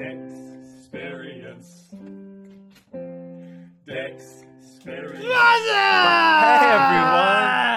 [0.00, 1.92] Dexperience.
[3.86, 5.20] Dexperience.
[6.40, 6.70] Hey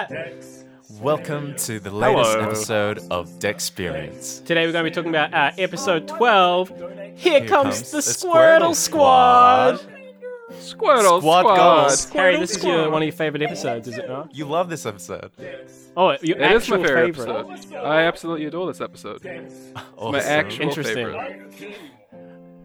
[0.08, 1.02] everyone!
[1.02, 2.46] Welcome to the latest Hello.
[2.46, 4.42] episode of Dexperience.
[4.46, 6.72] Today we're going to be talking about uh, episode 12.
[7.14, 9.80] Here, comes, comes the the Squirtle, Squirtle Squad.
[9.80, 9.90] Squad.
[10.52, 11.56] Squirtle Squad Squad.
[11.56, 12.08] goals.
[12.10, 14.34] Harry, this is your, one of your favorite episodes, is it not?
[14.34, 15.30] You love this episode.
[15.94, 17.50] Oh, your It is actual my favorite, favorite.
[17.50, 17.74] episode.
[17.76, 19.20] I absolutely adore this episode.
[19.96, 20.12] Awesome.
[20.12, 20.94] My actual Interesting.
[20.94, 21.76] favorite.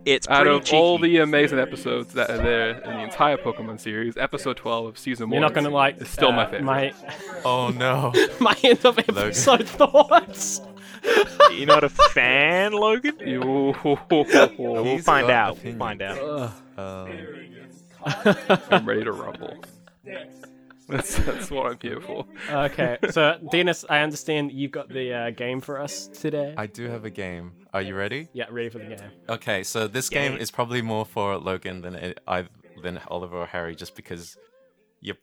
[0.05, 3.79] It's Out pretty of all the amazing episodes that are there in the entire Pokemon
[3.79, 6.50] series, episode 12 of season 1 You're not going to like is still my uh,
[6.50, 6.64] favorite.
[6.64, 6.93] My,
[7.46, 8.14] Oh no.
[8.39, 10.61] my end of episode thoughts.
[11.51, 13.18] You're not a fan, Logan?
[13.25, 13.75] Yo.
[14.57, 15.64] We'll He's find got out.
[15.64, 15.77] We'll opinions.
[15.77, 16.54] find out.
[16.77, 17.11] Um,
[18.71, 19.54] I'm ready to rumble.
[20.96, 22.25] That's, that's what I'm here for.
[22.50, 26.54] okay, so Dennis, I understand you've got the uh, game for us today.
[26.57, 27.52] I do have a game.
[27.74, 28.28] Are you ready?
[28.34, 29.11] Yeah, ready for the game.
[29.30, 30.39] Okay, so this game Yay.
[30.39, 32.47] is probably more for Logan than it, I
[32.81, 34.36] than Oliver or Harry, just because.
[35.02, 35.17] Yep.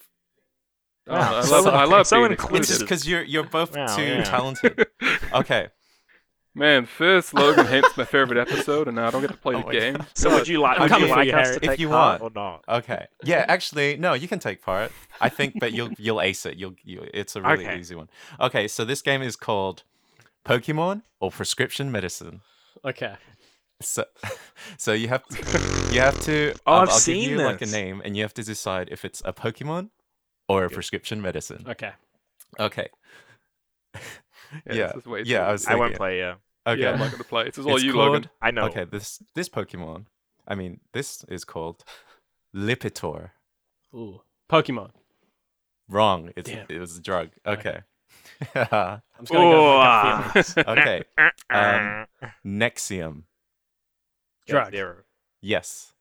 [1.09, 2.57] Oh, I so- love, I love so being inclusive.
[2.61, 4.23] It's just because you're you're both Wow, too yeah.
[4.25, 4.87] talented.
[5.33, 5.69] Okay.
[6.57, 9.63] Man, first Logan hates my favorite episode, and now I don't get to play Oh
[9.63, 9.95] the game.
[9.97, 10.07] God.
[10.15, 10.77] So would you like?
[10.79, 11.59] I'm Would coming you like you, us Harry.
[11.61, 12.35] to If take you part want.
[12.35, 12.65] or not?
[12.83, 13.07] Okay.
[13.25, 14.91] Yeah, actually, no, you can take part.
[15.21, 16.57] I think, but you'll you'll ace it.
[16.57, 17.79] You'll you, it's a really Okay.
[17.79, 18.09] easy one.
[18.41, 19.83] Okay, so this game is called
[20.47, 22.41] Pokemon or Prescription Medicine.
[22.87, 23.17] Okay.
[23.83, 24.07] So,
[24.79, 26.55] so you have to, you have to.
[26.67, 28.89] Oh, I'll, I've I'll seen give you like a name, and you have to decide
[28.91, 29.91] if it's a Pokemon
[30.49, 31.67] or a prescription medicine.
[31.69, 31.93] Okay.
[32.59, 32.89] Okay.
[33.95, 34.01] Yeah,
[34.75, 36.19] Yeah, this is way yeah, I was I won't play.
[36.19, 36.35] Yeah,
[36.67, 36.81] Okay.
[36.83, 37.45] Yeah, I'm not going to play.
[37.45, 38.31] This is all It's you, called- Logan.
[38.43, 38.65] I know.
[38.67, 40.07] Okay, this this Pokemon.
[40.49, 41.85] I mean, this is called
[42.55, 43.31] Lipitor.
[43.95, 44.21] Ooh.
[44.51, 44.91] Pokemon.
[45.89, 46.31] Wrong.
[46.37, 46.67] It's Damn.
[46.69, 47.31] it was a drug.
[47.47, 47.81] Okay.
[48.55, 51.03] I'm just going to go Ooh, with my okay.
[51.51, 52.07] Um,
[52.45, 53.23] Nexium.
[54.47, 54.73] Drug.
[54.73, 54.97] Zero.
[55.41, 55.93] Yes.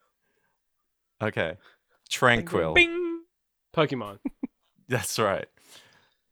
[1.22, 1.58] Okay.
[2.10, 2.74] Tranquil.
[2.74, 3.22] Bing.
[3.76, 4.20] Pokemon.
[4.90, 5.48] That's right.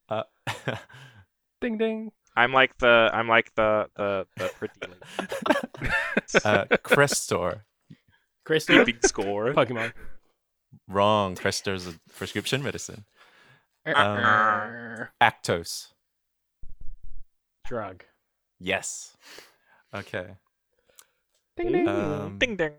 [0.10, 0.24] Uh,
[1.62, 2.12] Ding ding.
[2.36, 3.10] I'm like the.
[3.14, 4.94] I'm like the the the pretty lady.
[6.46, 7.62] uh, Crestor.
[8.46, 8.86] Crystal.
[8.86, 9.54] big score.
[9.54, 9.94] Pokemon.
[10.88, 11.36] Wrong.
[11.36, 13.06] Crestor is a prescription medicine.
[13.86, 15.88] Um, Actos.
[17.66, 18.04] Drug.
[18.60, 19.16] Yes.
[19.94, 20.38] Okay.
[21.56, 21.88] Ding ding.
[21.88, 22.72] Um, Ding ding.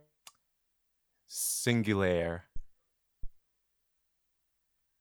[1.29, 2.43] Singulair.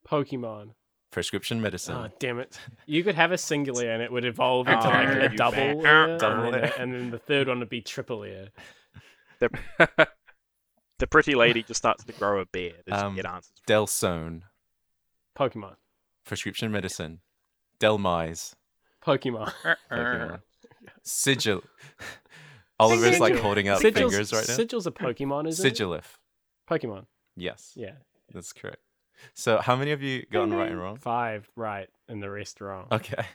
[0.07, 0.71] Pokemon.
[1.13, 1.95] Prescription medicine.
[1.95, 2.57] Oh, damn it.
[2.85, 5.77] You could have a singular and it would evolve into Oh, like a double bad-
[5.77, 8.49] layer, Double and, then, and then the third one would be triple layer.
[10.99, 13.51] The pretty lady just starts to grow a beard Um, you get answers.
[13.67, 14.43] Delsone.
[15.37, 15.75] Pokemon.
[16.25, 17.19] Prescription medicine.
[17.79, 18.53] Delmise.
[19.05, 19.51] Pokemon.
[19.91, 20.41] Pokemon.
[21.03, 21.61] Sigil.
[22.79, 24.55] Oliver's like holding up Sigil's, fingers right now.
[24.55, 25.73] Sigil's a Pokemon, isn't it?
[25.75, 26.17] Sigilyph.
[26.69, 27.05] Pokemon.
[27.35, 27.93] Yes, Yeah.
[28.33, 28.82] that's correct.
[29.33, 30.97] So, how many of you gotten right and wrong?
[30.97, 32.87] Five right and the rest wrong.
[32.91, 33.25] Okay.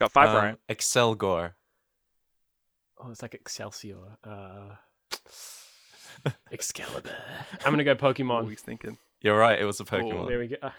[0.00, 0.56] Got five Um, right.
[0.68, 1.52] Excelgor.
[2.98, 3.96] Oh, it's like Excelsior.
[4.24, 4.76] Uh,
[6.52, 7.10] Excalibur.
[7.64, 8.42] I'm gonna go Pokemon.
[8.42, 8.98] Always thinking.
[9.20, 9.60] You're right.
[9.60, 10.28] It was a Pokemon.
[10.28, 10.56] There we go.
[10.62, 10.70] Uh,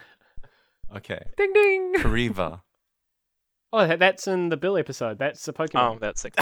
[0.95, 1.23] Okay.
[1.37, 1.95] Ding ding.
[1.95, 2.61] Kariva.
[3.71, 5.17] Oh, that's in the Bill episode.
[5.17, 5.95] That's a Pokemon.
[5.95, 6.37] Oh, that's six.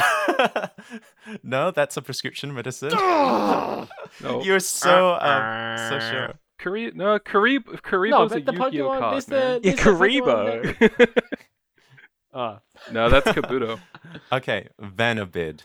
[1.43, 2.89] no, that's a prescription medicine.
[2.91, 3.87] No.
[4.43, 6.33] You're so um, so sure.
[6.61, 8.99] Kari- no, Karib- Karibo's no, a the Yu-Gi-Oh Pokemon.
[8.99, 9.59] card, There's the, man.
[9.63, 11.23] Yeah, there's that- Karibo.
[12.33, 12.59] Oh,
[12.91, 13.79] No, that's Kabuto.
[14.31, 15.61] Okay, Vanabid.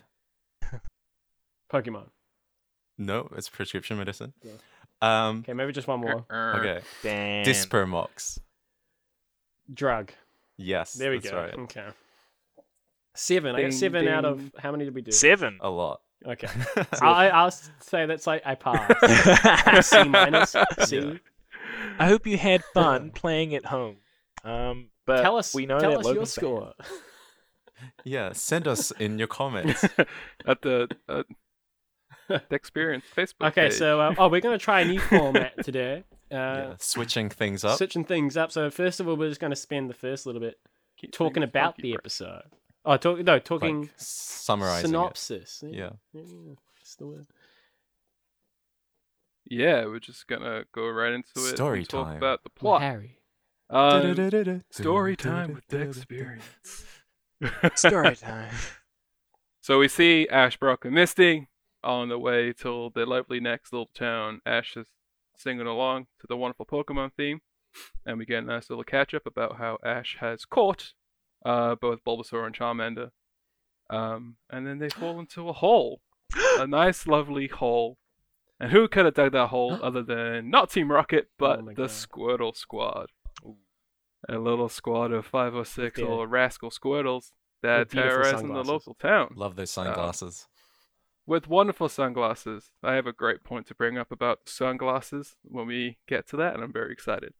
[1.73, 2.07] Pokemon.
[2.99, 4.33] No, it's prescription medicine.
[4.43, 4.53] Yeah.
[5.03, 6.25] Um, Okay, maybe just one more.
[6.33, 6.81] okay.
[7.03, 7.45] Damn.
[7.45, 8.39] Dispermox.
[9.73, 10.11] Drug.
[10.57, 11.37] Yes, There we that's go.
[11.41, 11.55] right.
[11.55, 11.87] Okay.
[13.15, 13.55] Seven.
[13.55, 15.13] I got Ding, seven out of how many did we do?
[15.13, 15.59] Seven.
[15.61, 16.01] A lot.
[16.27, 16.49] Okay.
[17.03, 19.91] I, I'll say that's like I passed.
[19.91, 20.55] C minus.
[20.85, 20.97] C.
[20.99, 21.13] Yeah.
[21.99, 23.97] I hope you had fun playing at home.
[24.45, 25.55] Um, but Tell us.
[25.55, 26.41] we know tell that us your Logan's bad.
[26.41, 26.73] score.
[28.05, 29.85] yeah, send us in your comments.
[30.47, 31.23] At the uh,
[32.29, 33.49] the experience Facebook.
[33.49, 33.75] Okay, page.
[33.75, 36.05] so uh, oh, we're gonna try a new format today.
[36.31, 37.79] Uh, yeah, switching things up.
[37.79, 38.51] switching things up.
[38.51, 40.57] So first of all, we're just gonna spend the first little bit
[40.99, 41.99] Keep talking about funky, the bro.
[42.01, 42.43] episode.
[42.89, 44.89] Oh, talk, no, talking like, summarizing it.
[44.89, 45.65] synopsis.
[45.67, 45.91] Yeah.
[46.13, 46.23] yeah,
[46.79, 47.27] that's the word.
[49.45, 51.57] Yeah, we're just gonna go right into it.
[51.57, 52.17] Story and talk time.
[52.17, 52.83] about the Well, plot.
[52.83, 53.19] Harry.
[53.69, 56.85] Um, story time with the experience.
[57.75, 58.55] Story time.
[59.61, 61.49] So we see Ash, Brock, and Misty
[61.83, 64.41] on the way to their lovely next little town.
[64.47, 64.87] Ash is
[65.37, 67.41] singing along to the wonderful Pokemon theme,
[68.05, 70.93] and we get a nice little catch up about how Ash has caught
[71.47, 73.11] uh, both Bulbasaur and Charmander.
[73.89, 76.01] Um, and then they fall into a hole.
[76.59, 77.99] a nice, lovely hole.
[78.59, 81.75] And who could have dug that hole other than not Team Rocket, but Oh the
[81.75, 81.89] God.
[81.89, 83.11] Squirtle Squad?
[84.29, 86.07] A little squad of five or six Yeah.
[86.07, 87.31] little rascal Squirtles
[87.63, 90.49] that With beautiful terrorizing the local town Love those sunglasses.
[91.27, 92.73] with wonderful sunglasses.
[92.83, 96.55] I have a great point to bring up about sunglasses when we get to that,
[96.55, 97.35] and I'm very excited.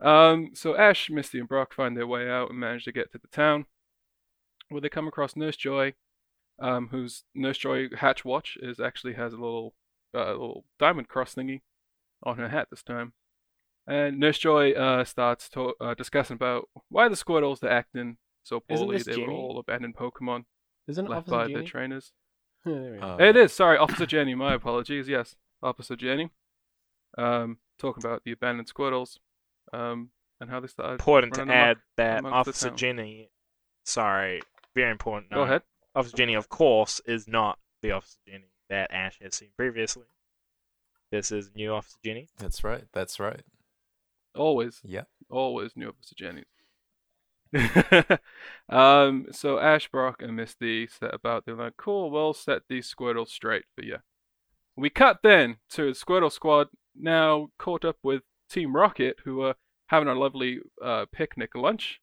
[0.00, 3.18] Um, so Ash, Misty, and Brock find their way out and manage to get to
[3.18, 3.66] the town,
[4.68, 5.94] where they come across Nurse Joy,
[6.58, 9.74] um, whose Nurse Joy hatch watch is actually has a little,
[10.14, 11.62] uh, little diamond cross thingy
[12.22, 13.12] on her hat this time.
[13.86, 18.60] And Nurse Joy uh, starts to- uh, discussing about why the Squirtles are acting so
[18.60, 18.96] poorly.
[18.98, 20.44] this They were all abandoned Pokemon
[20.88, 21.54] Isn't it left Officer by Jenny?
[21.54, 22.12] their trainers.
[22.64, 23.06] Yeah, there we go.
[23.12, 23.52] Uh, It is.
[23.52, 24.34] Sorry, Officer Jenny.
[24.34, 25.06] My apologies.
[25.08, 26.30] Yes, Officer Jenny.
[27.18, 29.18] Um, talking about the abandoned Squirtles,
[29.72, 30.94] um, and how they started.
[30.94, 32.70] Important to running amok add that Officer.
[32.70, 33.30] Jenny,
[33.84, 34.42] sorry,
[34.74, 35.30] very important.
[35.30, 35.44] Go note.
[35.44, 35.62] ahead.
[35.94, 40.04] Officer Jenny, of course, is not the Officer Jenny that Ash has seen previously.
[41.10, 42.28] This is new Officer Jenny.
[42.38, 42.84] That's right.
[42.92, 43.42] That's right.
[44.34, 45.04] Always, Yeah.
[45.30, 46.44] always new Officer Jenny.
[48.68, 51.44] um, so Ash, Brock, and Misty set about.
[51.46, 53.98] They're like, "Cool, we'll set these Squirtles straight for you."
[54.76, 59.54] We cut then to the Squirtle Squad now caught up with Team Rocket, who are
[59.88, 62.00] having a lovely uh, picnic lunch.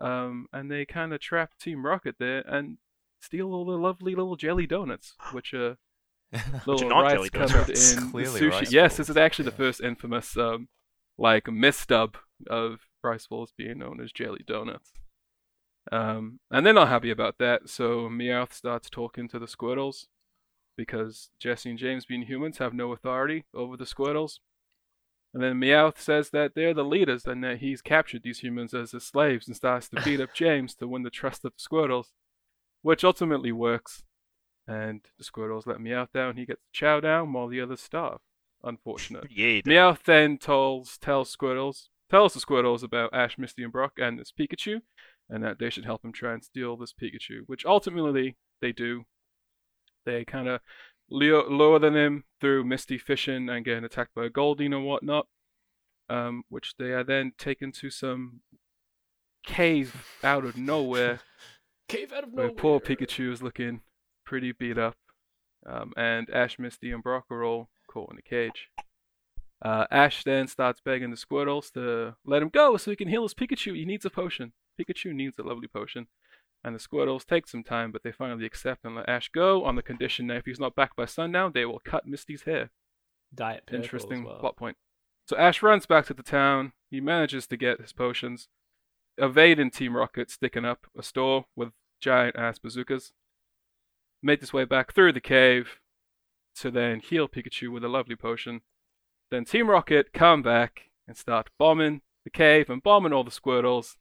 [0.00, 2.78] Um, and they kind of trap Team Rocket there and
[3.20, 5.76] steal all the lovely little jelly donuts, which are
[6.66, 7.52] little not rice jelly donuts.
[7.52, 8.50] covered It's in sushi.
[8.50, 10.68] rice yes, this is actually the first infamous um,
[11.18, 12.16] like misdub
[12.48, 14.92] of rice balls being known as jelly donuts.
[15.92, 20.06] Um, and they're not happy about that, so Meowth starts talking to the Squirtles
[20.76, 24.38] because Jessie and James, being humans, have no authority over the Squirtles.
[25.32, 28.90] And then Meowth says that they're the leaders and that he's captured these humans as
[28.90, 32.08] his slaves and starts to beat up James to win the trust of the Squirtles,
[32.82, 34.02] which ultimately works.
[34.66, 36.36] And the Squirtles let Meowth down.
[36.36, 38.20] He gets to chow down while the others starve.
[38.62, 39.26] Unfortunate.
[39.30, 39.60] Yeah.
[39.62, 44.32] Meowth then tells tells Squirtles tells the Squirtles about Ash, Misty, and Brock and this
[44.32, 44.80] Pikachu,
[45.28, 49.04] and that they should help him try and steal this Pikachu, which ultimately they do.
[50.04, 50.60] They kind of
[51.10, 55.26] lure, lure them in through Misty fishing and getting attacked by a Goldeen and whatnot,
[56.08, 58.40] um, which they are then taken to some
[59.44, 61.20] cave out of nowhere
[61.90, 62.56] Cave out of where nowhere.
[62.56, 63.80] poor Pikachu is looking
[64.24, 64.94] pretty beat up,
[65.66, 68.68] um, and Ash, Misty, and Brock are all caught in a cage.
[69.60, 73.24] Uh, Ash then starts begging the Squirtles to let him go so he can heal
[73.24, 73.74] his Pikachu.
[73.74, 74.52] He needs a potion.
[74.80, 76.06] Pikachu needs a lovely potion.
[76.62, 79.76] And the Squirtles take some time, but they finally accept and let Ash go on
[79.76, 82.70] the condition that if he's not back by sundown, they will cut Misty's hair.
[83.34, 84.38] Diet purple Interesting well.
[84.38, 84.76] plot point.
[85.26, 86.72] So Ash runs back to the town.
[86.90, 88.48] He manages to get his potions,
[89.16, 91.70] evading Team Rocket, sticking up a store with
[92.00, 93.12] giant ass bazookas.
[94.22, 95.80] Make his way back through the cave
[96.56, 98.62] to then heal Pikachu with a lovely potion.
[99.30, 103.96] Then Team Rocket come back and start bombing the cave and bombing all the Squirtles.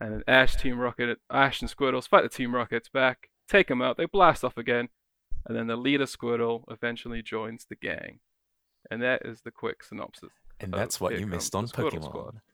[0.00, 3.82] And then Ash, Team Rocket, Ash and Squirtles fight the Team Rockets back, take them
[3.82, 4.88] out, they blast off again,
[5.46, 8.20] and then the leader Squirtle eventually joins the gang.
[8.90, 10.30] And that is the quick synopsis.
[10.58, 12.04] And that's what you missed on Pokemon.
[12.04, 12.40] Squad.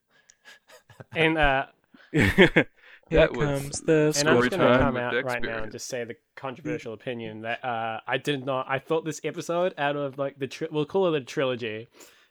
[1.15, 1.67] And uh,
[2.13, 2.69] that
[3.11, 5.89] Here was comes the and I'm just gonna come out Dex right now and just
[5.89, 8.67] say the controversial opinion that uh, I did not.
[8.69, 11.89] I thought this episode out of like the tri- we'll call it a trilogy,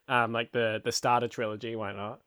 [0.07, 1.75] um, like the the starter trilogy.
[1.75, 2.21] Why not?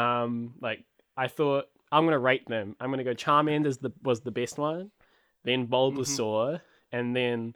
[0.00, 0.84] Um, like
[1.16, 2.76] I thought I'm gonna rate them.
[2.80, 4.90] I'm gonna go Charmander's the was the best one,
[5.44, 6.60] then Bulbasaur,
[6.92, 7.54] and then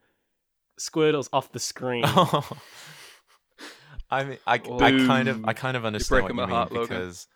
[0.81, 2.05] Squirtle's off the screen.
[4.11, 6.89] I mean, I, I kind of, I kind of understand what you mean heart, Logan.
[6.99, 7.27] because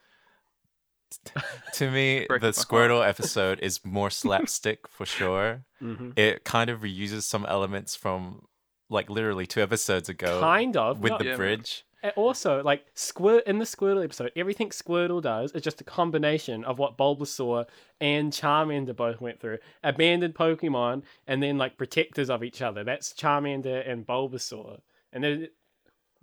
[1.74, 5.64] to me, the my Squirtle episode is more slapstick for sure.
[5.78, 8.42] hmm It kind of reuses some elements from
[8.90, 11.00] like literally two episodes ago Kind of.
[11.00, 11.38] with not- the Yeah, man.
[11.38, 11.84] bridge.
[12.16, 16.78] Also, like Squirt in the Squirtle episode, everything Squirtle does is just a combination of
[16.78, 17.66] what Bulbasaur
[18.00, 22.84] and Charmander both went through: abandoned Pokemon, and then like protectors of each other.
[22.84, 24.80] That's Charmander and Bulbasaur,
[25.12, 25.48] and then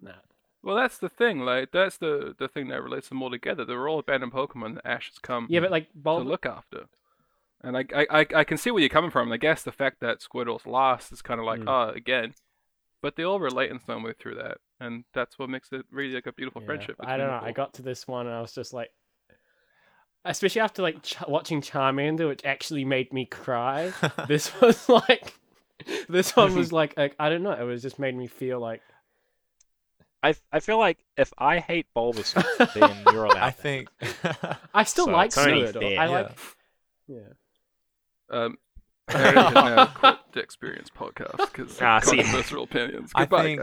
[0.01, 0.11] nah.
[0.61, 1.39] well, that's the thing.
[1.39, 3.65] Like that's the the thing that relates them all together.
[3.65, 6.85] They're all abandoned Pokemon that Ash has come Yeah, but like to look after.
[7.63, 9.31] And I, I, I, can see where you're coming from.
[9.31, 11.69] I guess the fact that Squirtle's last is kind of like, Mm.
[11.69, 12.33] ah, again.
[13.03, 16.13] But they all relate in some way through that, and that's what makes it really
[16.13, 16.95] like a beautiful yeah, friendship.
[17.01, 17.39] I don't know.
[17.43, 18.91] I got to this one and I was just like,
[20.23, 23.91] especially after like ch- watching Charmander, which actually made me cry.
[24.29, 25.33] this was like,
[26.07, 27.51] this one was like, like I don't know.
[27.51, 28.81] It was just made me feel like.
[30.23, 33.43] I I feel like if I hate Bulbasaur, then you're allowed.
[33.43, 33.89] I think
[34.73, 35.81] I still So like it's only Squirtle.
[35.81, 36.09] fair, I yeah.
[36.09, 36.31] like.
[37.07, 37.33] Yeah.
[38.29, 38.57] Um,
[39.09, 43.11] Harry has now quit the Experience podcast because Ah, of see- controversial opinions.
[43.13, 43.59] Goodbye, I Goodbye, think-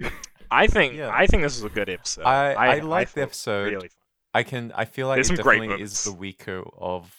[0.00, 0.12] guys.
[0.50, 1.10] I think Yeah.
[1.12, 2.22] I think this is a good episode.
[2.24, 3.72] I- I like the episode.
[3.72, 3.90] Really.
[4.32, 4.72] I can.
[4.74, 7.14] I feel like There's it definitely is the weaker of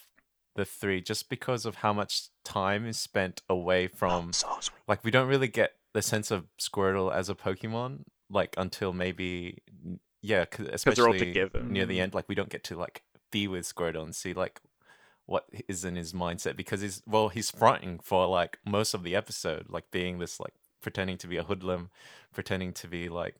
[0.55, 4.31] the three, just because of how much time is spent away from.
[4.33, 4.59] So.
[4.87, 9.61] Like we don't really get the sense of Squirtle as a Pokemon, like until maybe
[10.21, 11.61] yeah, yeah, 'cause they're all especially together.
[11.63, 12.03] near the Mm.
[12.03, 12.13] end.
[12.13, 14.59] Like we don't get to like be with Squirtle and see like
[15.25, 19.15] what is in his mindset because he's well he's fronting for like most of the
[19.15, 21.89] episode, like being this like pretending to be a hoodlum,
[22.33, 23.35] pretending to be like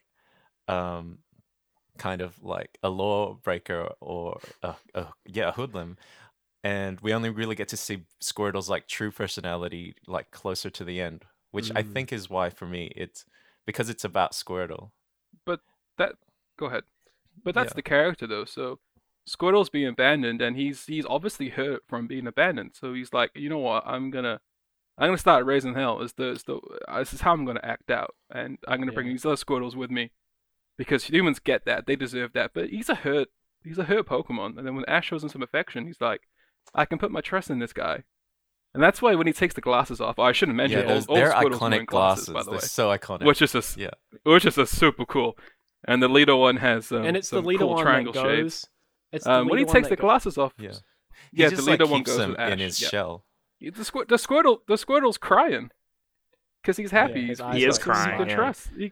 [0.68, 1.20] um
[1.98, 5.98] kind of like a lawbreaker or a, a yeah a hoodlum
[6.64, 11.00] and we only really get to see squirtle's like true personality like closer to the
[11.02, 11.94] end which i Mm.
[11.94, 13.26] think is why for me it's
[13.66, 14.92] because it's about squirtle
[15.46, 15.62] But
[15.98, 16.16] that
[16.58, 16.84] Go ahead.
[17.44, 17.76] But that's Yeah.
[17.76, 18.46] the character though.
[18.46, 18.80] So
[19.28, 22.72] Squirtle's being abandoned, and he's he's obviously hurt from being abandoned.
[22.76, 23.84] So he's like, you know what?
[23.86, 24.40] I'm gonna
[24.98, 26.02] I'm gonna start raising hell.
[26.02, 28.92] Is the, is the uh, this is how I'm gonna act out, and I'm gonna
[28.92, 30.12] bring these other Squirtles with me
[30.78, 31.86] because humans get that.
[31.86, 32.52] They deserve that.
[32.54, 33.30] But he's a hurt
[33.64, 34.58] he's a hurt Pokemon.
[34.58, 36.22] And then when Ash shows him some affection, he's like,
[36.74, 38.04] I can put my trust in this guy.
[38.74, 41.08] And that's why when he takes the glasses off, I shouldn't mention yeah it.
[41.08, 42.58] All, all they're Squirtles iconic glasses, by the way.
[42.58, 43.92] they're so iconic Which is a s- yeah
[44.24, 45.38] which is a super cool.
[45.88, 48.24] And the leader one has um, and it's the some leader cool one triangle that
[48.24, 48.68] shapes.
[49.16, 49.22] Goes.
[49.22, 50.72] It's Um, when he takes the glasses off, yeah
[51.32, 52.90] yeah, he the leader like one goes them in his yeah.
[52.90, 53.26] shell
[53.60, 55.72] The, squir- the Squirtle, the Squirtle's crying
[56.62, 57.28] because he's happy.
[57.28, 58.36] his he's, He is like- crying, Good yeah.
[58.36, 58.70] trust.
[58.78, 58.92] He,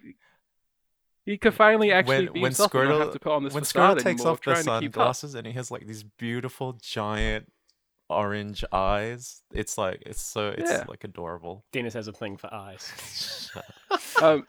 [1.25, 3.53] he can finally actually when be when himself and have Squirtle to put on this
[3.53, 4.93] when facade Squirtle takes off the trying to keep up.
[4.95, 7.51] sunglasses and he has like these beautiful giant
[8.09, 10.83] orange eyes it's like it's so it's Yeah.
[10.87, 13.49] like adorable Dennis has a thing for eyes.
[14.21, 14.45] Um,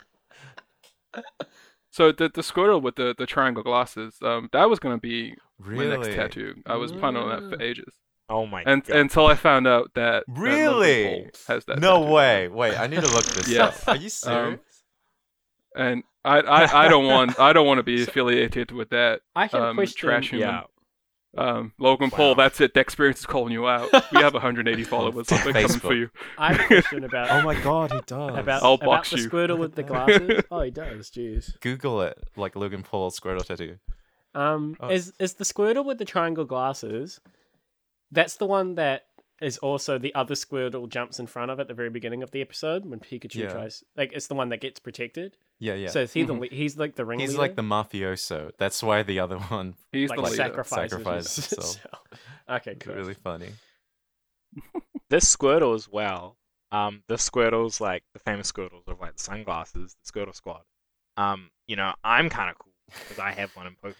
[1.96, 5.86] so the the Squirtle with the, the triangle glasses, um, that was gonna be really
[5.88, 6.50] my next tattoo.
[6.66, 7.92] I was planning on that for ages,
[8.28, 8.96] Oh my and god.
[8.96, 11.04] until I found out that that Really?
[11.04, 11.78] Paul has that.
[11.78, 12.12] no tattoo.
[12.12, 13.64] way wait i need to look this Yeah.
[13.66, 14.60] up are you serious
[15.76, 19.20] And I, I, I don't want I don't want to be affiliated with that.
[19.36, 20.08] I have a Um, question.
[20.08, 20.48] trash human.
[20.48, 20.62] yeah.
[21.37, 22.35] Um, Logan Paul, Wow.
[22.45, 22.75] that's it.
[22.75, 23.91] The experience is calling you out.
[24.12, 25.31] We have 180 followers.
[25.33, 26.11] I've been coming for you.
[26.38, 29.19] I have a question about oh my god he does about, I'll about box the
[29.19, 29.29] you.
[29.29, 30.43] Squirtle with the glasses.
[30.50, 31.11] oh, he does.
[31.11, 31.59] Jeez.
[31.61, 33.79] google it like logan paul squirtle tattoo
[34.35, 34.88] Um, Oh.
[34.91, 37.21] is is the Squirtle with the triangle glasses?
[38.12, 39.07] That's the one that
[39.44, 42.40] is also the other Squirtle jumps in front of at the very beginning of the
[42.40, 43.52] episode when Pikachu Yeah.
[43.52, 43.84] tries.
[43.96, 45.36] Like it's the one that gets protected.
[45.60, 47.30] yeah yeah So is he the le- he's like the ringleader.
[47.30, 50.36] he's like the mafioso that's why the other one He's like the leader.
[50.36, 52.02] sacrifices Sacrifices himself.
[52.48, 52.94] okay, is cool.
[52.94, 53.50] really funny
[55.10, 56.36] This Squirtle as well.
[56.72, 60.62] Um, the Squirtles like the famous Squirtles of like the sunglasses, the Squirtle Squad.
[61.16, 63.94] Um, you know, I'm kind of cool because I have one in Pokemon Go.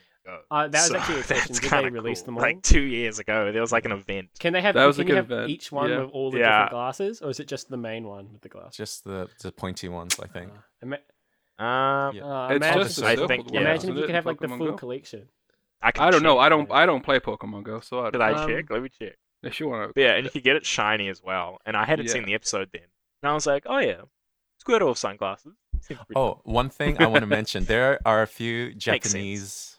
[0.51, 1.37] Uh, that was So actually a question.
[1.37, 2.27] that's Did they kinda release cool.
[2.27, 2.43] them all?
[2.43, 4.31] Like two years ago, there was like an event.
[4.39, 4.75] Can they have?
[4.75, 6.01] That was a can you good have event, each one yeah.
[6.01, 6.49] with all the Yeah.
[6.65, 8.77] different glasses, or is it just the main one with the glasses?
[8.77, 10.99] just the the pointy ones i think Uh, ima-
[11.59, 12.25] Um, Yeah.
[12.25, 13.61] uh, It's imagine, just a I circle think- one, yeah.
[13.61, 14.77] imagine if you could have like the full Go?
[14.77, 15.29] collection.
[15.83, 16.39] I, I don't know.
[16.39, 16.71] I don't.
[16.73, 18.23] I don't play Pokemon Go, so I Did don't.
[18.23, 18.71] I Um, check?
[18.71, 19.17] Let me check.
[19.43, 21.59] If you want Yeah, and you could get it shiny as well.
[21.67, 22.89] And I hadn't seen the episode then.
[23.23, 24.01] And I was like, oh yeah,
[24.67, 25.53] Squirtle sunglasses.
[26.17, 28.75] Oh, one thing I want to mention: there are a few.
[28.75, 29.74] Japanese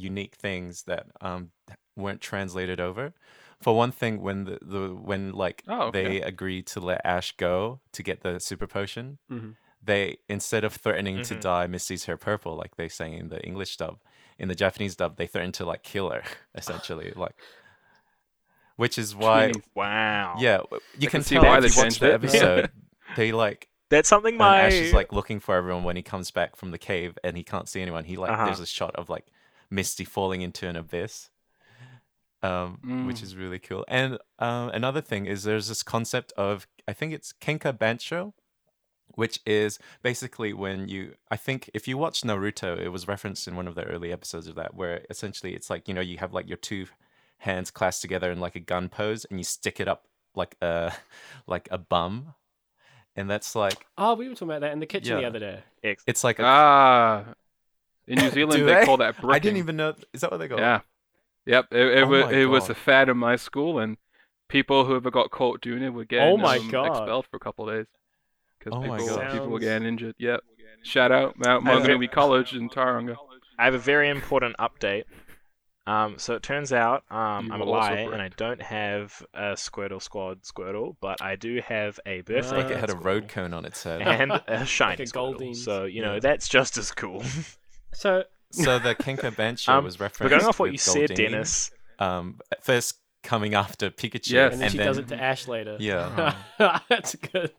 [0.00, 1.50] unique things that um
[1.96, 3.12] weren't translated over.
[3.60, 6.04] For one thing, when the, the when like Oh, okay.
[6.04, 9.56] they agreed to let Ash go to get the super potion, Mhm.
[9.82, 11.40] they instead of threatening to Mhm.
[11.40, 13.98] dye Misty's hair purple like they say in the English dub,
[14.38, 16.22] in the Japanese dub they threatened to like kill her
[16.54, 17.34] essentially, like.
[18.76, 19.62] Which is why, Jeez.
[19.74, 20.36] Wow.
[20.38, 20.60] yeah,
[20.96, 22.70] you I can see tell why they watch changed the episode.
[23.16, 26.54] they like That's something my Ash is like looking for everyone when he comes back
[26.54, 28.04] from the cave and he can't see anyone.
[28.04, 28.44] He like Uh-huh.
[28.44, 29.26] there's a shot of like
[29.70, 31.30] Misty falling into an abyss,
[32.42, 33.22] um, which Mm.
[33.22, 33.84] is really cool.
[33.88, 38.34] And um, another thing is there's this concept of I think it's Kenka Bancho,
[39.14, 43.56] which is basically when you I think if you watch Naruto, it was referenced in
[43.56, 46.32] one of the early episodes of that where essentially it's like you know you have
[46.34, 46.86] like your two
[47.38, 50.92] hands clasped together in like a gun pose and you stick it up like a
[51.46, 52.34] like a bum.
[53.16, 55.60] And that's like Oh, we were talking about that in the kitchen the other day.
[56.06, 57.24] It's like a Ah,
[58.08, 58.84] in New Zealand they, they?
[58.84, 59.30] call that bricking.
[59.30, 59.94] I didn't even know.
[60.12, 60.80] Is that what they call Yeah.
[61.46, 61.66] Yep.
[61.72, 63.96] It, it, Oh was it was a fad in my school, and
[64.48, 66.86] people who ever got caught doing it would get Oh my um, God.
[66.88, 67.86] expelled for a couple of days
[68.58, 69.32] because Oh people God.
[69.32, 70.14] people were Sounds- getting injured.
[70.18, 70.40] Yep.
[70.82, 73.16] Shout out Mount I Maunganui College in Tauranga.
[73.58, 75.04] I have a very important update.
[75.86, 78.20] Um, so it turns out um, I'm a will lie, and.
[78.20, 82.26] I don't have a Squirtle Squad Squirtle, but I do have a it?
[82.26, 82.56] birthday.
[82.58, 84.02] Like it had a road cone on its head.
[84.02, 85.38] and a shiny a Squirtle.
[85.38, 85.64] Goldeen's.
[85.64, 86.20] So you know Yeah.
[86.20, 87.22] that's just as cool.
[87.92, 90.30] So So the Kenka Bancho Um, was but referenced.
[90.30, 94.30] going off what with you said, Dennis, Um, first coming after Pikachu.
[94.32, 94.52] Yes.
[94.54, 95.76] and then she does it to Ash later.
[95.80, 96.34] Yeah.
[96.88, 97.52] that's good.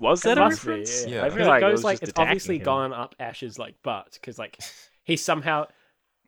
[0.00, 1.06] Was that a must be, reference?
[1.06, 1.24] Yeah.
[1.24, 2.64] I feel like it it goes was like it's obviously him.
[2.64, 4.58] gone up Ash's like butt because like
[5.04, 5.66] he somehow.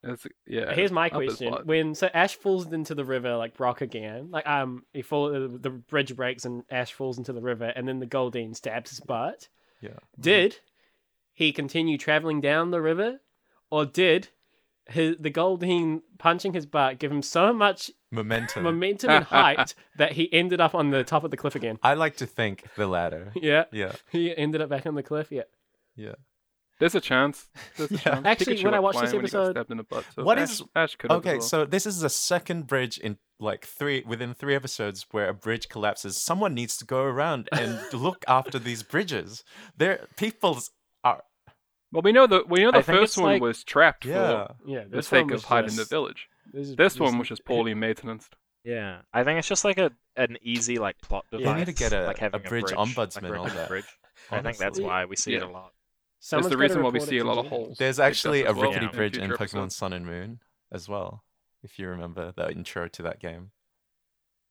[0.02, 0.73] It's, yeah.
[0.75, 1.55] Here's my question.
[1.64, 5.71] When so Ash falls into the river like Brock again, like um he fall the
[5.71, 9.49] bridge breaks and Ash falls into the river, and then the Goldeen stabs his butt.
[9.81, 9.90] Yeah.
[10.19, 10.57] Did
[11.40, 13.20] he continue traveling down the river,
[13.70, 14.28] or did
[14.87, 18.62] his, the Goldeen punching his butt give him so much Momentum.
[18.62, 21.78] momentum and height that he ended up on the top of the cliff again?
[21.82, 23.32] I like to think the latter.
[23.40, 23.92] Yeah, Yeah.
[24.11, 25.28] he ended up back on the cliff.
[25.30, 25.44] Yeah.
[25.97, 26.14] Yeah.
[26.78, 27.47] There's a chance.
[27.76, 28.00] There's a Yeah.
[28.00, 28.26] chance.
[28.26, 30.04] Actually, Pikachu when I watched this flying when he got episode- stabbed in the butt,
[30.14, 31.40] so What Ash, is- Ash could Okay, well.
[31.42, 35.68] so this is the second bridge in like three within three episodes where a bridge
[35.70, 36.16] collapses.
[36.16, 39.44] Someone needs to go around and look after these bridges.
[39.76, 40.70] There, people's
[41.04, 41.23] are
[41.92, 44.47] Well, we know the we know the think first one like- was trapped yeah.
[44.47, 46.28] for Yeah, the this sake of was hiding the village.
[46.52, 48.25] This, is- This this one was just poorly maintained.
[48.64, 51.38] Yeah, I think it's just like a an easy like plot Yeah.
[51.38, 51.52] device.
[51.54, 53.68] They need to get a- like having a bridge bridge, ombudsman like a on that,
[53.68, 53.87] Bridge.
[54.30, 55.73] I think that's why we see it a lot.
[56.23, 57.78] Someone's That's the reason why we see a lot of holes.
[57.78, 59.76] There's actually a as well rickety in bridge in Pokemon episodes.
[59.76, 61.25] Sun and Moon as well.
[61.62, 63.50] If you remember the intro to that game.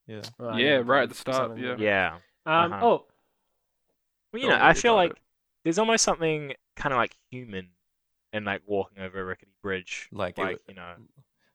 [0.08, 0.22] Yeah.
[0.40, 1.76] Oh, Yeah, never right at the start, yeah.
[1.78, 2.14] Yeah.
[2.44, 2.72] Um.
[2.72, 2.84] Uh-huh.
[2.86, 3.06] Oh,
[4.32, 5.18] Well, you know, I feel like it.
[5.62, 7.68] there's almost something kind of like human
[8.32, 10.94] and like walking over a rickety bridge, Like like w- you know,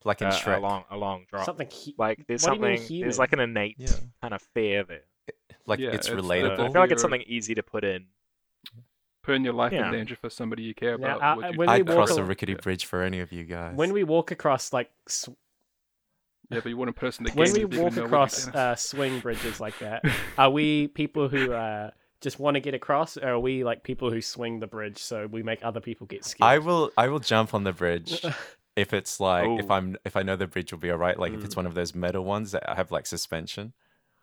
[0.04, 0.58] Like in uh, Shrek.
[0.58, 1.46] a long a long drop.
[1.46, 1.70] something.
[1.70, 3.88] He- Like there's What do you mean something, there's like an innate Yeah.
[4.22, 5.04] kind of fear there.
[5.66, 6.60] Like Yeah, it's it's, uh, relatable.
[6.60, 8.08] I feel like it's something easy to put in.
[9.24, 9.88] Putting your life Yeah.
[9.88, 11.22] in danger for somebody you care Now, about.
[11.22, 12.60] uh, would you when we I'd walk cross al- a rickety Yeah.
[12.62, 13.76] bridge for any of you guys.
[13.76, 15.30] when we walk across like sw-
[16.52, 18.06] Yeah, but you want a person us in the when we if you didn't walk
[18.06, 20.04] across uh, swing bridges like that,
[20.38, 21.90] are we people who uh,
[22.22, 25.28] just want to get across, or are we like people who swing the bridge so
[25.28, 26.48] we make other people get scared?
[26.48, 28.24] I will I will jump on the bridge
[28.76, 29.74] if it's like if Oh.
[29.76, 31.46] I'm if I know the bridge will be alright, like if Mm.
[31.46, 33.74] it's one of those metal ones that have like suspension.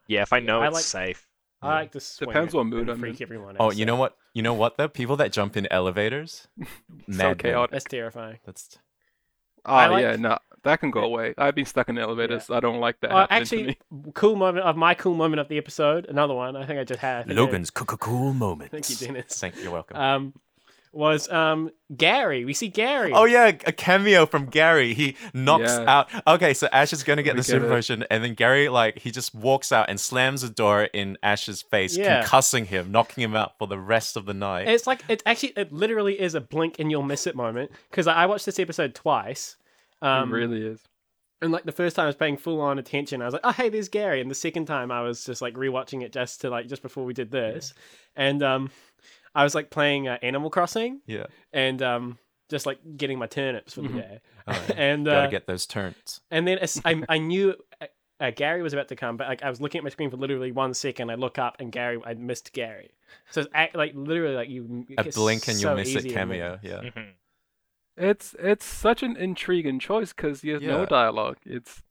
[0.09, 1.29] Yeah, if I know I it's like- safe.
[1.65, 3.25] I like to swing Depends it what mood I'm freak in.
[3.25, 4.17] everyone Oh, else you know what?
[4.35, 4.89] You know what though?
[4.89, 6.67] People that jump in elevators, so
[7.07, 7.37] madmen.
[7.39, 7.71] chaotic.
[7.71, 8.39] That's terrifying.
[8.45, 8.78] That's
[9.65, 11.35] Oh I like- yeah, no, that can go away.
[11.39, 12.51] I've been stuck in elevators.
[12.51, 13.11] I don't like that.
[13.11, 14.13] Happening to actually, me.
[14.15, 16.07] cool moment of my cool moment of the episode.
[16.07, 16.57] Another one.
[16.57, 17.21] I think I just had.
[17.21, 18.71] I think I- Logan's cool moment.
[18.71, 19.39] Thank you, Dennis.
[19.41, 19.63] Thank you.
[19.65, 19.97] You're welcome.
[19.97, 20.35] Um,
[20.95, 22.45] was um Gary.
[22.45, 23.13] We see Gary.
[23.15, 24.93] Oh yeah, a cameo from Gary.
[24.93, 25.85] He knocks Yeah.
[25.89, 26.09] out.
[26.27, 27.71] Okay, so Ash is gonna get We the get super it.
[27.71, 31.63] potion, and then Gary like he just walks out and slams the door in Ash's
[31.63, 32.23] face, Yeah.
[32.23, 34.69] concussing him, knocking him out for the rest of the night.
[34.69, 38.07] It's like it actually it literally is a blink and you'll miss it moment because
[38.07, 39.57] I watched this episode twice.
[40.02, 40.80] Um, it really is.
[41.41, 43.50] And like the first time I was paying full on attention, I was like, "Oh,
[43.52, 46.50] hey, there's Gary." And the second time I was just like rewatching it just to
[46.50, 47.75] like just before we did this,
[48.15, 48.71] and um,
[49.34, 53.75] I was like playing uh, Animal Crossing yeah, and um, just like getting my turnips
[53.75, 53.95] for the Mhm.
[53.97, 54.21] day.
[54.47, 54.75] Oh, yeah.
[54.76, 56.21] and gotta uh, get those turns.
[56.30, 57.54] and then as- I I knew.
[57.80, 57.86] Uh,
[58.21, 60.17] uh, Gary was about to come, but like I was looking at my screen for
[60.17, 61.10] literally one second.
[61.10, 62.91] I look up and Gary, I missed Gary.
[63.32, 66.60] So it's act, like literally like you A blink and so you'll miss it cameo.
[66.62, 67.08] Yeah, Mhm.
[67.97, 71.37] It's it's such an intriguing choice because he has no dialogue.
[71.45, 71.83] It's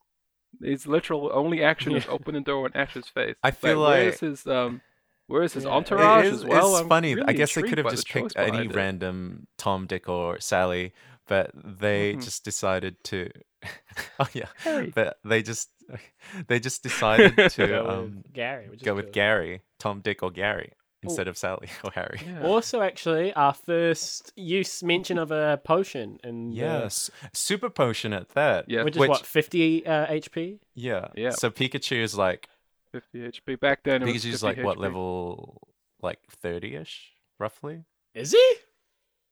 [0.59, 3.35] it's literal only action is open the door in Ash's face.
[3.43, 4.81] I feel where's like- his um
[5.27, 5.69] where's his Yeah.
[5.71, 6.71] entourage it is, as well?
[6.73, 7.15] It's I'm funny.
[7.21, 8.75] I guess they could have just picked any it.
[8.75, 10.93] random Tom, Dick, or Sally,
[11.27, 12.23] but they Mhm.
[12.23, 13.29] just decided to.
[14.19, 14.91] oh yeah, Harry.
[14.93, 15.69] but they just
[16.47, 18.69] they just decided go to with um, Gary.
[18.83, 19.11] Go with.
[19.13, 20.73] Gary, Tom, Dick, or Gary.
[21.03, 22.19] Instead of Sally or Harry.
[22.25, 22.43] Yeah.
[22.43, 28.65] Also, actually, our first use mention of a potion, and Yes, super potion at that.
[28.67, 28.83] Yeah.
[28.83, 30.59] which is Which- what fifty uh, HP.
[30.75, 31.07] Yeah.
[31.15, 31.31] Yeah.
[31.31, 32.47] So Pikachu is like
[32.91, 33.59] 50 HP.
[33.59, 35.67] Back then, it was Pikachu's 50 like what level?
[36.01, 37.83] Like thirty ish, roughly.
[38.13, 38.53] Is he?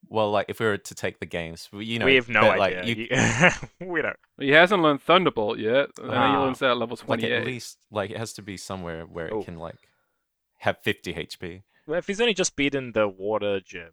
[0.08, 2.42] Well, like if we were to take the games, we- you know, we have no
[2.42, 2.80] but, idea.
[2.80, 3.08] Like, you,
[3.82, 4.16] You- we don't.
[4.40, 5.90] He hasn't learned Thunderbolt yet.
[6.02, 6.42] and he Ah.
[6.42, 9.40] learns that at level like at least like it has to be somewhere where Oh.
[9.42, 9.76] it can like
[10.60, 11.64] have 50 HP.
[11.88, 13.92] Well, if he's only just beaten the water gym,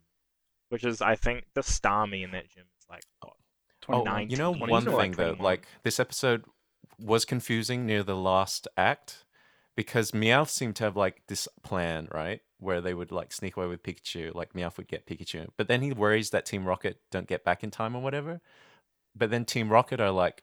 [0.68, 3.35] which is, I think, the Starmie in that gym is like what,
[3.88, 6.44] Oh, 29, you know 20, one or like thing though, like this episode
[6.98, 9.24] was confusing near the last act
[9.76, 12.40] because Meowth seemed to have like this plan, right?
[12.59, 15.48] Where they would like sneak away with Pikachu, like Meowth would get Pikachu.
[15.57, 18.40] But then he worries that Team Rocket don't get back in time or whatever.
[19.14, 20.42] But then Team Rocket are like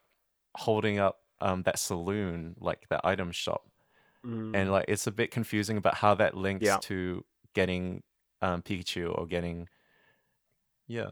[0.55, 3.67] holding up um that saloon, like that item shop.
[4.25, 4.55] Mm.
[4.55, 6.77] And like it's a bit confusing about how that links Yeah.
[6.83, 8.03] to getting
[8.41, 9.67] um Pikachu or getting
[10.87, 11.11] Yeah.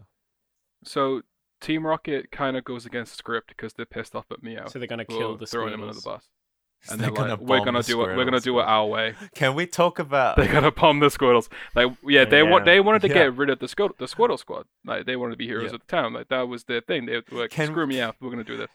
[0.84, 1.22] So
[1.60, 4.72] Team Rocket kind of goes against script because they're pissed off at Meowth.
[4.72, 6.30] so they're gonna kill the throwing him under the bus.
[6.90, 8.18] And They're they're like, gonna we're gonna do it.
[8.18, 9.14] We're gonna do it our way.
[9.36, 11.48] Can we talk about They're gonna bomb the Squirtles.
[11.76, 13.14] Like, yeah, they want they wanted to Yeah.
[13.14, 14.66] get rid of the Squirtle, the Squirtle Squad.
[14.84, 15.76] Like, they wanted to be heroes Yeah.
[15.76, 16.14] of the town.
[16.14, 17.06] Like, that was their thing.
[17.06, 18.16] They were like, Can- screw me out.
[18.20, 18.70] We're gonna do this.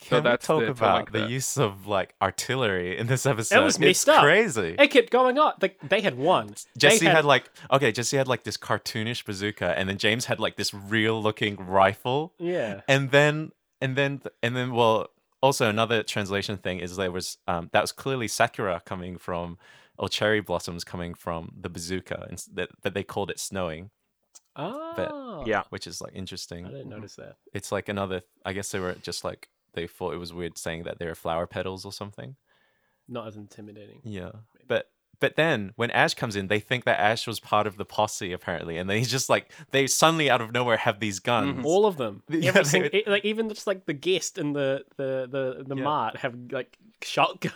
[0.00, 3.60] Can that's we talk the- about the use of like artillery in this episode?
[3.60, 4.22] It was it's messed up.
[4.22, 4.74] crazy.
[4.78, 5.52] It kept going on.
[5.60, 6.54] Like they had one.
[6.76, 7.24] Jessie They had...
[7.24, 11.22] like okay, Jessie had like this cartoonish bazooka, and then James had like this real
[11.22, 12.80] looking rifle, yeah.
[12.88, 15.08] and then and then and then well,
[15.42, 19.58] also another translation thing is there was um that was clearly Sakura coming from
[19.98, 23.90] or cherry blossoms coming from the bazooka, and s- that they called it snowing,
[24.56, 25.44] Oh.
[25.46, 25.62] Yeah.
[25.70, 26.66] which is like interesting.
[26.66, 27.36] I didn't notice that.
[27.52, 28.22] It's like another.
[28.44, 31.14] I guess they were just like they thought it was weird saying that they were
[31.14, 32.36] flower petals or something.
[33.08, 34.00] Not as intimidating.
[34.04, 34.30] Yeah,
[34.68, 37.84] but but then when Ash comes in, they think that Ash was part of the
[37.84, 41.64] posse apparently, and then he's just like they suddenly out of nowhere have these guns.
[41.66, 42.22] All of them.
[42.28, 45.28] Yeah, Every they single, would- e- like even just like the guest and the the
[45.30, 45.82] the the Yeah.
[45.82, 47.54] mart have like shotguns.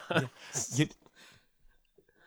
[0.78, 0.88] You-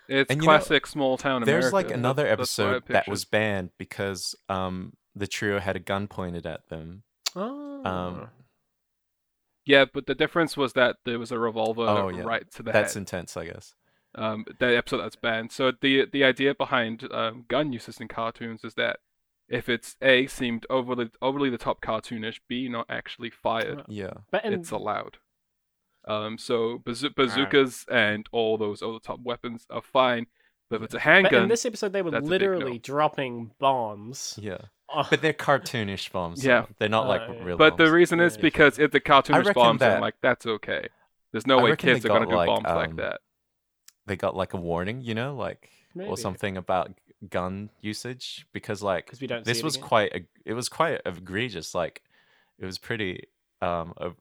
[0.10, 1.62] It's And you know, classic small town America.
[1.63, 5.76] there's like another that's what I episode that was banned because um the trio had
[5.76, 7.04] a gun pointed at them.
[7.36, 7.84] Oh.
[7.86, 8.30] Um,
[9.67, 12.23] Yeah, but the difference was that there was a revolver Oh, yeah.
[12.23, 12.84] right to the That's head.
[12.86, 13.75] That's intense, I guess.
[14.15, 15.51] um, the episode that's banned.
[15.51, 18.97] So the the idea behind um, gun uses in cartoons is that
[19.49, 24.43] if it's a seemed overly overly the top cartoonish, b not actually fired, Yeah, but
[24.45, 25.17] in, it's allowed.
[26.08, 30.27] Um, so bazoo- bazookas and all those over the top weapons are fine,
[30.69, 32.47] but if it's a but handgun, in this episode they were that's a big no.
[32.47, 34.39] literally dropping bombs.
[34.41, 34.58] yeah.
[35.10, 36.43] But they're cartoonish bombs.
[36.45, 36.62] Yeah.
[36.62, 36.67] though.
[36.80, 37.58] they're not like Uh, real.
[37.58, 40.88] but the reason is because if the cartoonish reckon bombs, that- I'm like that's okay.
[41.32, 43.19] There's no I way kids are gonna do like, bombs like um, that.
[44.06, 46.10] they got like a warning, you know, like Maybe.
[46.10, 46.91] or something about
[47.30, 49.88] gun usage because like we don't this was again.
[49.88, 52.04] quite eg- it was quite egregious like
[52.60, 53.23] it was pretty
[53.62, 54.15] um of-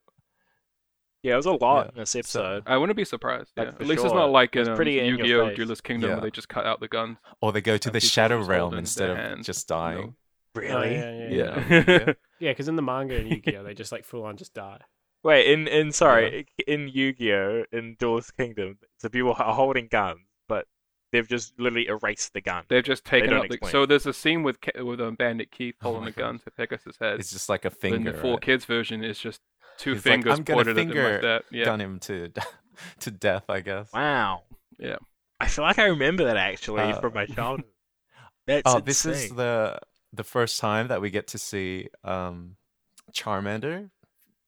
[1.23, 2.63] Yeah, it was a lot Yeah, in this episode.
[2.67, 3.53] I wouldn't be surprised.
[3.57, 3.73] Like, Yeah.
[3.73, 5.55] for At least it's not like It was in um, pretty in your Yu-Gi-Oh!
[5.57, 6.17] Duelist Kingdom Yeah.
[6.17, 7.19] where they just cut out the guns.
[7.41, 9.47] or they go to the shadow realm instead of hands.
[9.47, 10.15] just dying
[10.57, 10.95] Really?
[10.95, 11.85] yeah, yeah, yeah, yeah.
[12.07, 12.13] yeah.
[12.41, 14.81] Yeah, because in the manga and Yu-Gi-Oh, they just like full on just die.
[15.23, 20.67] Wait, in in sorry, in Yu-Gi-Oh, in Duelist Kingdom, the people are holding guns, but
[21.13, 22.65] they've just literally erased the gun.
[22.69, 23.55] They've just taken don't out the.
[23.55, 23.73] explain.
[23.73, 26.39] So there's a scene with Ke- with um, Bandit Keith Oh holding my a gun
[26.41, 27.19] to Pegasus' head.
[27.19, 28.43] it's just like a Then finger the four right?
[28.43, 29.41] kids version is just
[29.79, 31.45] two He's like, fingers "I'm gonna pointed at him finger like that.
[31.51, 31.65] Yeah.
[31.65, 32.31] gun him to
[33.01, 34.43] to death i guess Wow.
[34.79, 34.97] Yeah.
[35.41, 37.65] I feel like I remember that actually Uh, from my childhood.
[38.47, 39.79] That's oh this is the
[40.17, 42.57] the first time that we get to see um
[43.13, 43.91] charmander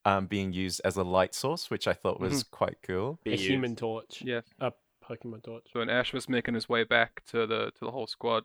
[0.05, 2.57] um being used as a light source which i thought was Mm-hmm.
[2.57, 3.45] quite cool Be a used.
[3.51, 4.23] human torch.
[4.25, 4.45] Yes.
[4.61, 4.73] A
[5.05, 5.65] Pokemon torch.
[5.73, 8.45] So when Ash was making his way back to the to the whole squad,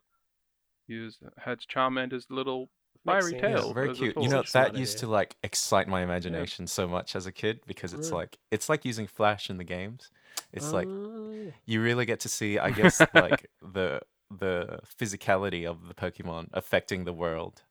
[0.88, 2.70] he was, had Charmander's little
[3.06, 3.42] Makes fiery sense.
[3.44, 3.74] Yeah, tail.
[3.74, 4.16] very cute.
[4.18, 7.26] You know, Such a smart that used to like excite my imagination so much as
[7.26, 8.22] a kid because it's Really?
[8.22, 10.10] like it's like using Flash in the games.
[10.54, 14.02] It's like Oh, you really get to see, I guess, like the
[14.40, 17.64] the physicality of the Pokemon affecting the world.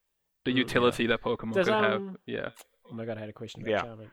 [0.44, 1.92] the Mm, utility that Pokemon Does, could have.
[2.01, 2.51] um, Yeah.
[2.90, 3.83] Oh my god, I had a question about Yeah.
[3.83, 4.11] Charmander.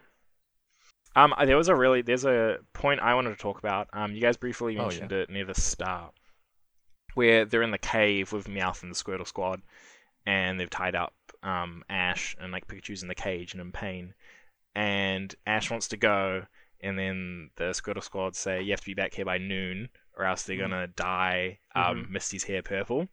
[1.16, 3.88] Um, there was a really there's a point I wanted to talk about.
[3.94, 6.14] Um, you guys briefly Oh, mentioned it near the start,
[7.16, 9.62] where they're in the cave with Meowth and the Squirtle Squad,
[10.26, 14.14] and they've tied up um Ash and like Pikachu's in the cage and in pain,
[14.76, 16.46] and Ash wants to go,
[16.82, 20.26] and then the Squirtle Squad say you have to be back here by noon, or
[20.26, 23.08] else they're gonna dye um Misty's hair purple,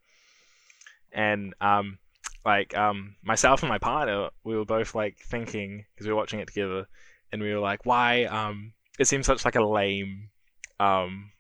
[1.12, 1.98] and um
[2.44, 6.40] like um myself and my partner we were both like thinking because we were watching
[6.40, 6.87] it together
[7.33, 8.24] and we were like, why?
[8.24, 10.31] Um, it seems such like a lame,
[10.79, 11.33] um,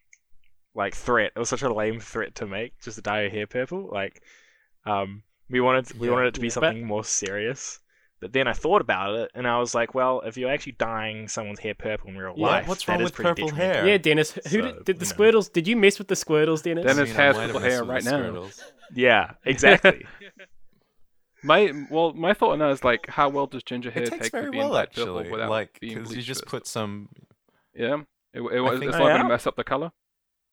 [0.74, 1.30] like threat.
[1.36, 3.88] It was such a lame threat to make, just to dye your hair purple.
[3.90, 4.20] Like,
[4.84, 6.14] um, we wanted we Yeah.
[6.14, 7.78] wanted it to be something more serious.
[8.20, 11.28] But then I thought about it, and I was like, well, if you're actually dyeing
[11.28, 13.86] someone's hair purple in real Yeah, life, what's wrong is with purple hair?
[13.86, 14.32] Yeah, Dennis.
[14.32, 15.38] Who So, did, did the you know.
[15.38, 15.52] Squirtles?
[15.52, 16.86] Did you mess with the Squirtles, Dennis?
[16.86, 18.48] Dennis I mean, I has might purple hair right now.
[18.94, 20.06] Yeah, exactly.
[21.42, 24.22] My well, my thought on that is like, how well does ginger hair It takes
[24.24, 26.50] take very to being well dyed actually, purple without like being because you just first?
[26.50, 27.08] put some.
[27.74, 27.98] Yeah,
[28.32, 29.92] it, it, was- it's not going to mess up the color.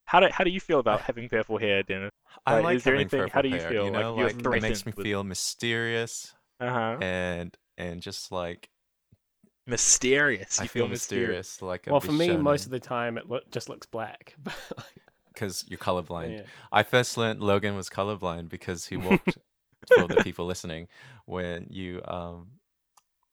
[0.06, 2.12] how do how do you feel about having purple hair, Dennis?
[2.45, 3.86] I Like, like is there having anything- purple how do you hair, feel?
[3.86, 6.97] You Like, know, you're like, it makes me with- feel mysterious Uh huh.
[7.01, 8.69] and and just like
[9.65, 10.59] Mysterious.
[10.59, 13.49] I You feel mysterious, like a well, for me, most of the time it look,
[13.49, 14.35] just looks black.
[15.33, 16.37] because you're colorblind.
[16.37, 16.43] yeah.
[16.71, 19.37] I first learned Logan was colorblind because he walked
[19.95, 20.87] for the people listening
[21.25, 22.47] when you um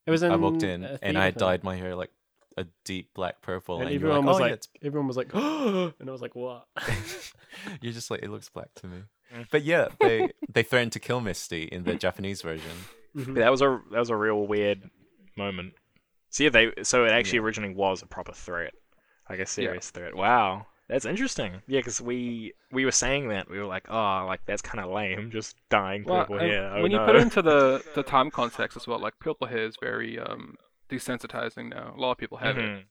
[0.06, 2.10] It was in I walked in and I had dyed my hair like
[2.56, 5.16] a deep black purple and and, everyone like, was oh, like, yeah, it's everyone was
[5.16, 6.64] like, and I was like, what?
[7.80, 9.02] you're just like it looks black to me.
[9.34, 9.46] Mm.
[9.50, 12.70] But yeah, they they threatened to kill Misty in the Japanese version.
[13.16, 13.34] Mhm.
[13.34, 14.90] that was a that was a real weird
[15.36, 15.74] moment.
[16.30, 17.44] See yeah, they so it actually Yeah.
[17.44, 18.72] originally was a proper threat,
[19.28, 20.14] like a serious threat.
[20.14, 21.62] Wow, that's interesting.
[21.66, 24.90] Yeah, because we we were saying that we were like, oh, like that's kind of
[24.90, 26.70] lame, just dying Well, purple hair.
[26.72, 29.64] Oh, when you put it into the the time context as well, like purple hair
[29.64, 30.56] is very um
[30.88, 31.94] desensitizing now.
[31.96, 32.84] A lot of people have it, Mhm.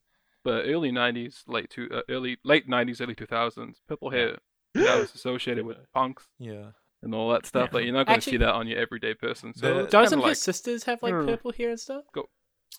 [0.44, 4.38] but early '90s, late two, uh, early late '90s, early 2000s, purple hair
[4.74, 6.72] that was associated with punks Yeah.
[7.02, 7.70] And all that stuff.
[7.72, 9.54] But you're not going to see that on your everyday person.
[9.54, 11.26] So The- Doesn't like, his sisters have like Hmm.
[11.26, 12.04] purple hair and stuff?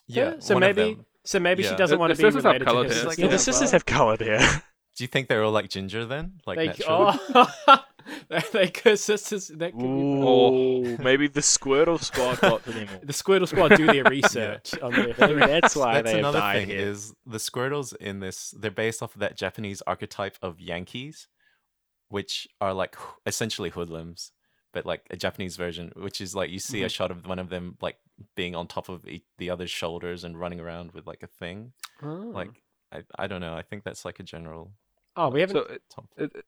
[0.06, 0.34] Yeah.
[0.38, 2.70] So maybe, so maybe she doesn't The- want the to be sisters have related to
[2.70, 3.04] coloured his hair.
[3.10, 3.72] sister Yeah, the sisters well.
[3.72, 4.38] have coloured hair.
[4.94, 6.40] Do you think they're all like ginger then?
[6.46, 7.18] Like They, naturally?
[7.34, 7.84] oh,
[8.52, 9.48] they could sisters.
[9.48, 12.88] That could be Ooh, maybe the Squirtle Squad got to them.
[13.02, 15.14] the Squirtle Squad do their research on their.
[15.18, 16.78] Maybe that's why That's they have another thing hair.
[16.88, 21.26] is the Squirtles in this they're based off of that Japanese archetype of Yankees,
[22.12, 22.94] which are like
[23.24, 24.32] essentially hoodlums,
[24.74, 26.90] but like a Japanese version, which is like you see a mm-hmm.
[26.90, 27.96] shot of one of them like
[28.36, 31.72] being on top of e- the other's shoulders and running around with like a thing.
[32.02, 32.30] Oh.
[32.34, 32.50] Like
[32.92, 33.54] I, I don't know.
[33.54, 34.72] I think that's like a general
[35.16, 35.56] oh, we haven't.
[35.56, 35.82] So it,
[36.18, 36.44] it, it-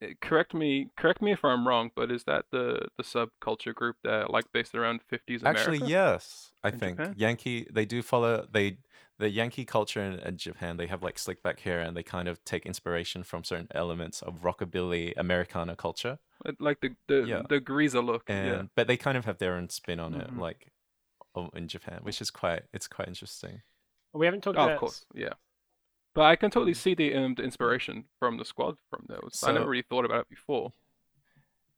[0.00, 3.96] it- correct me, correct me if I'm wrong, but is that the the subculture group
[4.04, 5.60] that like based around 50s America?
[5.60, 7.14] Actually, yes, I In think Japan?
[7.16, 7.66] Yankee.
[7.72, 8.78] They do follow they
[9.18, 10.76] the Yankee culture in, in Japan.
[10.76, 14.22] They have like slick back hair, and they kind of take inspiration from certain elements
[14.22, 16.18] of rockabilly Americana culture.
[16.58, 17.42] Like the the Yeah.
[17.48, 18.24] the greaser look.
[18.28, 18.62] And yeah.
[18.74, 20.38] but they kind of have their own spin on it, Mhm.
[20.38, 20.72] like
[21.54, 23.62] in Japan, which is quite it's quite interesting.
[24.12, 24.74] we haven't talked Oh, about.
[24.74, 25.34] of course, yeah.
[26.14, 29.42] But I can totally see the, um, the inspiration from the squad from those.
[29.44, 30.72] I never really thought about it before.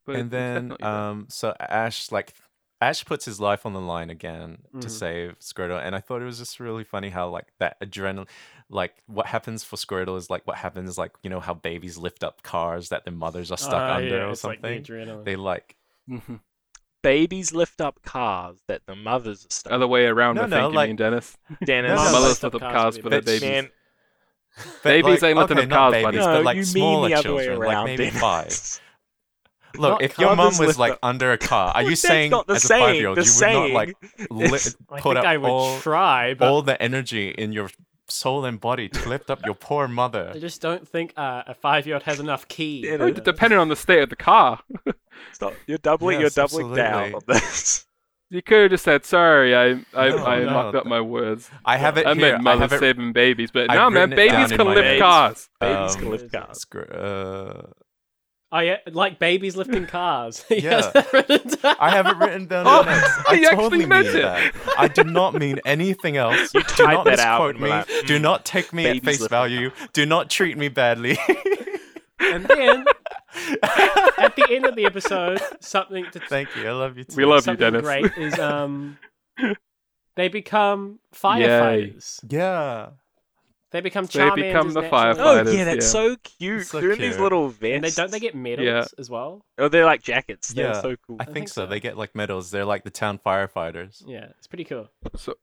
[0.04, 2.34] But and then um so Ash like
[2.80, 4.90] Ash puts his life on the line again to Mhm.
[4.90, 8.28] save Squirtle, and I thought it was just really funny how like that adrenaline,
[8.68, 12.22] like what happens for Squirtle is like what happens like you know how babies lift
[12.22, 14.82] up cars that their mothers are stuck Ah, under yeah, or it's like the something.
[14.84, 15.24] adrenaline.
[15.24, 15.76] they like
[16.08, 16.40] Mhm.
[17.02, 19.72] Babies lift up cars that the mothers are stuck.
[19.72, 20.34] other way around.
[20.34, 21.36] No, I no, think you mean Dennis.
[21.64, 21.90] Dennis.
[21.90, 23.42] No, no, mother's lift up cars for their babies.
[23.42, 23.70] Man,
[24.56, 26.16] but, Babies ain't lifting okay, up cars, babies, buddy.
[26.18, 27.74] no, but like you smaller mean the other way children, around.
[27.74, 28.20] like maybe Dennis.
[28.20, 28.80] five.
[29.78, 32.30] Look, Not if your mum was lift like up- under a car, are you saying
[32.30, 33.96] not the as a five-year-old The you would not like
[34.30, 37.52] li- is- I put think up I would all, try, but all the energy in
[37.52, 37.70] your
[38.08, 40.30] soul and body to lift up your poor mother?
[40.34, 42.82] I just don't think uh, a five-year-old has enough key.
[42.86, 44.60] Yeah, no, Depending on the state of the car,
[45.32, 45.54] Stop.
[45.66, 46.20] You're doubling.
[46.20, 47.86] Yes, you're doubling down on this.
[48.30, 51.50] you could have just said, "Sorry, I I, No, I no, mucked up my words.
[51.64, 52.20] I have it I here.
[52.36, 54.84] meant I mother saving babies, but I've no, man, written it down babies can lift
[54.86, 55.00] notes.
[55.00, 55.48] cars.
[55.60, 56.60] Babies Um, can lift cars.
[56.60, 57.62] Scr- uh,
[58.56, 60.42] Oh yeah, like babies lifting cars.
[60.50, 60.76] Yeah.
[60.80, 61.76] has that written down.
[61.78, 62.64] I have it written down.
[62.68, 63.08] Oh, in notes.
[63.28, 64.22] I you totally meant mean it.
[64.22, 64.54] that.
[64.78, 66.54] I do not mean anything else.
[66.54, 67.68] You do typed not that out misquote and me.
[67.70, 69.70] were like, Do "Mm, not take me at face lifting value.
[69.92, 71.18] Do not treat me badly.
[72.18, 72.84] And then
[74.18, 76.66] at the end of the episode, something to Thank you.
[76.66, 77.14] I love you too.
[77.14, 77.82] We love you, something Dennis.
[77.82, 78.96] great is um
[80.16, 82.20] they become firefighters.
[82.28, 82.88] Yeah.
[83.72, 85.20] They become They become the naturally.
[85.22, 85.90] Oh yeah, that's yeah.
[85.90, 86.66] so cute.
[86.66, 87.20] So They're in these cute.
[87.22, 87.74] little vests.
[87.74, 88.84] And they don't they get medals Yeah.
[88.98, 89.44] as well?
[89.58, 90.48] Oh, they're like jackets.
[90.48, 90.80] They're Yeah.
[90.80, 91.16] so cool.
[91.18, 91.62] I think think so.
[91.62, 91.66] so.
[91.66, 92.50] They get like medals.
[92.52, 94.02] They're like the town firefighters.
[94.06, 94.88] Yeah, it's pretty cool.
[95.16, 95.34] So,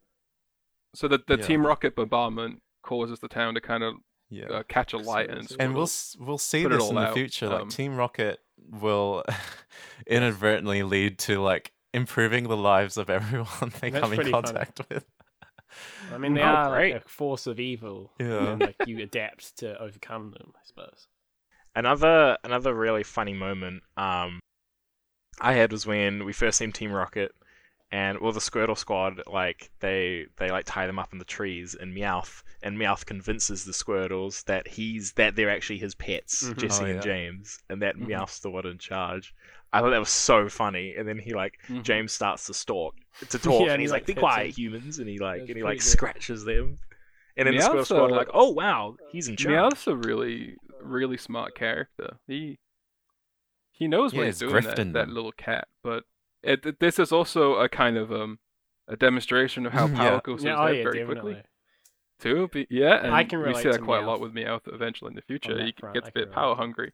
[0.95, 1.43] so the the Yeah.
[1.45, 3.95] Team Rocket bombardment causes the town to kind of
[4.29, 4.45] Yeah.
[4.45, 5.65] uh, catch a light and Absolutely.
[5.65, 7.49] and we'll we'll see this all in the out, future.
[7.49, 8.39] Like um, Team Rocket
[8.71, 9.23] will
[10.07, 13.47] inadvertently lead to like improving the lives of everyone
[13.81, 14.45] they come in pretty funny.
[14.47, 15.05] contact with.
[16.13, 16.93] I mean, they Oh, are great.
[16.93, 18.12] like a force of evil.
[18.19, 18.52] Yeah.
[18.52, 21.08] And like you adapt to overcome them, I suppose.
[21.76, 24.39] Another another really funny moment um
[25.41, 27.32] I had was when we first seen Team Rocket
[27.93, 31.75] and well the Squirtle squad like they they like tie them up in the trees
[31.79, 36.58] and Meowth and Meowth convinces the Squirtles that he's that they're actually his pets, Mhm.
[36.58, 37.01] Jessie Oh, and yeah.
[37.01, 38.08] James, and that Mhm.
[38.08, 39.36] Meowth's the one in charge.
[39.71, 41.84] I thought that was so funny, and then he like Mhm.
[41.84, 42.95] James starts to stalk
[43.29, 44.53] to talk, Yeah, and and he's like, like, "Be quiet, him.
[44.53, 45.84] humans," and he like That's and he like good.
[45.84, 46.79] scratches them,
[47.38, 50.58] and then the Squirtle squad are like, "Oh wow, he's in charge." Meowth's a really
[50.82, 52.17] really smart character.
[52.27, 52.58] He
[53.71, 54.63] he knows Yeah, what he's he's doing.
[54.63, 56.03] grifting That, that little cat, but
[56.43, 58.39] it, it- this is also a kind of um
[58.88, 59.95] a demonstration of how Yeah.
[59.97, 61.34] power goes to Yeah, his oh head yeah, very definitely.
[61.34, 61.49] quickly.
[62.19, 64.34] Too, Be- yeah, and I can we relate see that to quite a lot with
[64.34, 65.62] Meowth eventually in the future.
[65.62, 66.93] He front, gets a bit power hungry.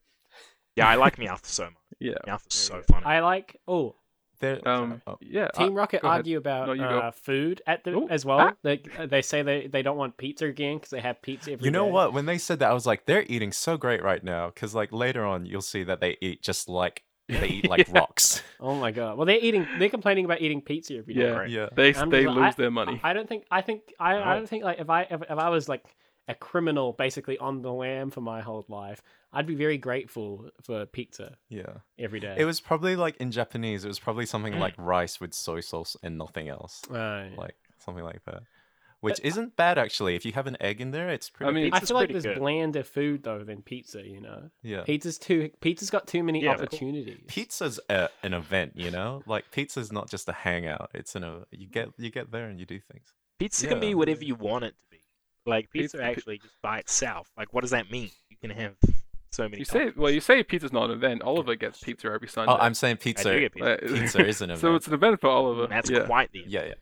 [0.75, 1.73] Yeah, I like Meowth so much.
[1.99, 2.13] Yeah.
[2.27, 3.05] Meowth is so Very funny.
[3.05, 3.95] I like oh
[4.39, 5.01] They're, Um.
[5.05, 5.49] oh, Yeah.
[5.49, 6.19] Team I- Rocket go ahead.
[6.19, 8.39] argue about No, uh, food at the Ooh, as well.
[8.39, 8.53] ah.
[8.63, 11.71] They they say they, they don't want pizza again because they have pizza every you
[11.71, 11.91] know day.
[11.91, 12.13] what?
[12.13, 14.47] When they said that, I was like, they're eating so great right now.
[14.47, 17.99] Because like later on, you'll see that they eat just like they eat like Yeah.
[17.99, 18.41] rocks.
[18.59, 19.17] Oh my god!
[19.17, 19.65] Well, they're eating.
[19.77, 21.21] They're complaining about eating pizza every day.
[21.21, 21.27] Yeah.
[21.29, 21.49] Right.
[21.49, 21.69] yeah.
[21.73, 22.99] They I'm they just lose like- their money.
[23.03, 23.45] I don't think.
[23.51, 23.81] I think.
[23.99, 25.83] I, I don't think like if I if, if I was like
[26.27, 29.01] a criminal basically on the lam for my whole life,
[29.33, 31.77] I'd be very grateful for pizza Yeah.
[31.97, 32.35] every day.
[32.37, 35.97] It was probably like in Japanese, it was probably something like rice with soy sauce
[36.03, 36.83] and nothing else.
[36.89, 37.29] Uh.
[37.35, 38.43] Like something like that.
[39.01, 40.15] Which isn't bad actually.
[40.15, 41.73] If you have an egg in there, it's pretty I mean- good.
[41.75, 42.38] I feel like there's good.
[42.38, 44.01] blander food though than pizza.
[44.05, 44.81] You know, yeah.
[44.83, 45.51] pizza's too.
[45.62, 46.67] Pizza's got too many Yeah, of course.
[46.67, 47.19] opportunities.
[47.27, 49.23] Pizza's a, an event, you know?
[49.25, 50.91] Like pizza's not just a hangout.
[50.93, 53.07] It's an a, you get you get there and you do things.
[53.39, 54.97] Pizza can be whatever you want it to be.
[55.45, 57.29] Like pizza, Pizza- pi- actually just by itself.
[57.38, 58.09] Like what does that mean?
[58.29, 58.73] You can have
[59.31, 59.59] so many.
[59.59, 61.21] You say well, you say pizza's not an event.
[61.21, 62.51] Oliver gets pizza every Sunday.
[62.51, 63.31] Oh, I'm saying I pizza.
[63.31, 63.73] do get pizza.
[63.73, 64.59] Uh, Pizza is an event.
[64.59, 65.67] So it's an event for Oliver.
[65.67, 66.05] That's yeah.
[66.05, 66.43] quite the.
[66.45, 66.73] Yeah, yeah.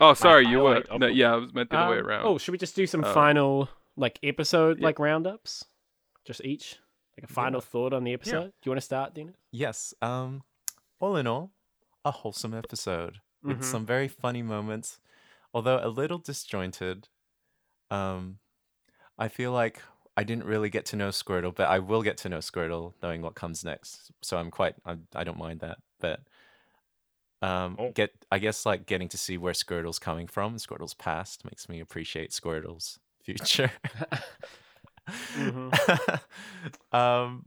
[0.00, 0.82] Oh, sorry, you were.
[0.88, 2.26] highlight No, yeah, I was meant the other way Um, around.
[2.26, 4.84] Oh, should we just do some Um, final like episode yeah.
[4.86, 5.64] like roundups?
[6.24, 6.78] Just each,
[7.18, 8.46] like a final thought on the episode.
[8.46, 9.32] Do you want to start, Dina?
[9.50, 9.94] Yes.
[10.02, 10.42] Um,
[11.00, 11.52] all in all,
[12.04, 13.64] a wholesome episode with Mhm.
[13.64, 15.00] some very funny moments,
[15.52, 17.08] although a little disjointed.
[17.90, 18.38] Um,
[19.18, 19.82] I feel like
[20.16, 23.22] I didn't really get to know Squirtle, but I will get to know Squirtle, knowing
[23.22, 24.10] what comes next.
[24.22, 24.76] So I'm quite.
[24.84, 26.20] I'm, I don't mind that, but.
[27.42, 27.90] Um, Oh.
[27.92, 31.80] get I guess like getting to see where Squirtle's coming from, Squirtle's past makes me
[31.80, 33.70] appreciate Squirtle's future.
[36.92, 37.46] um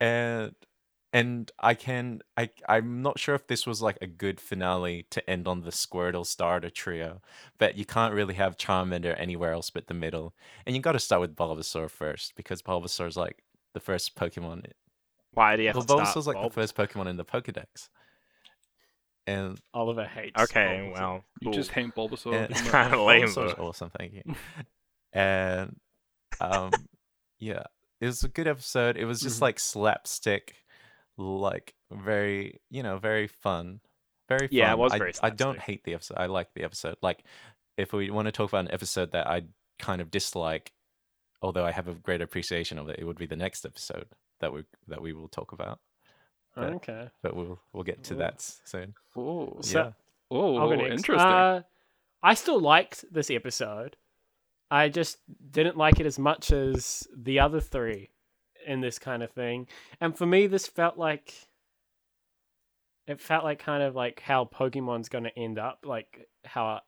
[0.00, 0.54] and
[1.12, 5.28] and I can I I'm not sure if this was like a good finale to
[5.30, 7.22] end on the Squirtle starter trio,
[7.58, 10.34] but you can't really have Charmander anywhere else but the middle.
[10.66, 13.42] And you got to start with Bulbasaur first because Bulbasaur's like
[13.74, 14.66] the first Pokemon.
[15.32, 16.08] Why do you have Well, to start?
[16.16, 17.88] Bulbasaur's like Bulb- the first Pokemon in the Pokédex.
[19.26, 20.40] And Oliver hates.
[20.42, 20.92] Okay, Bulbasaur.
[20.92, 21.84] well, you just cool.
[21.84, 22.34] hate Bulbasaur.
[22.34, 23.66] and It's kinda lame, Bulbasaur's though.
[23.68, 24.22] awesome, thank you.
[25.12, 25.76] and
[26.40, 26.70] um,
[27.38, 27.62] yeah,
[28.00, 28.96] it was a good episode.
[28.96, 29.42] It was just Mhm.
[29.42, 30.54] like slapstick,
[31.16, 33.80] like very, you know, very fun,
[34.28, 34.56] very fun.
[34.56, 36.16] Yeah, it was I, very I don't hate the episode.
[36.18, 36.96] I like the episode.
[37.02, 37.24] Like,
[37.76, 39.42] if we want to talk about an episode that I
[39.78, 40.72] kind of dislike,
[41.42, 44.06] although I have a great appreciation of it, it would be the next episode
[44.40, 45.78] that we that we will talk about.
[46.54, 47.08] But- Okay.
[47.22, 48.18] But we'll we'll get to Ooh.
[48.18, 48.94] that soon.
[49.16, 49.92] Oh, So- yeah.
[50.30, 50.94] oh, I'll go next.
[50.96, 51.28] interesting.
[51.30, 51.62] Uh,
[52.22, 53.96] I still liked this episode.
[54.70, 55.18] I just
[55.50, 58.10] didn't like it as much as the other three
[58.66, 59.68] in this kind of thing.
[60.00, 61.34] And for me, this felt like
[63.06, 66.80] it felt like kind of like how Pokemon's going to end up, like how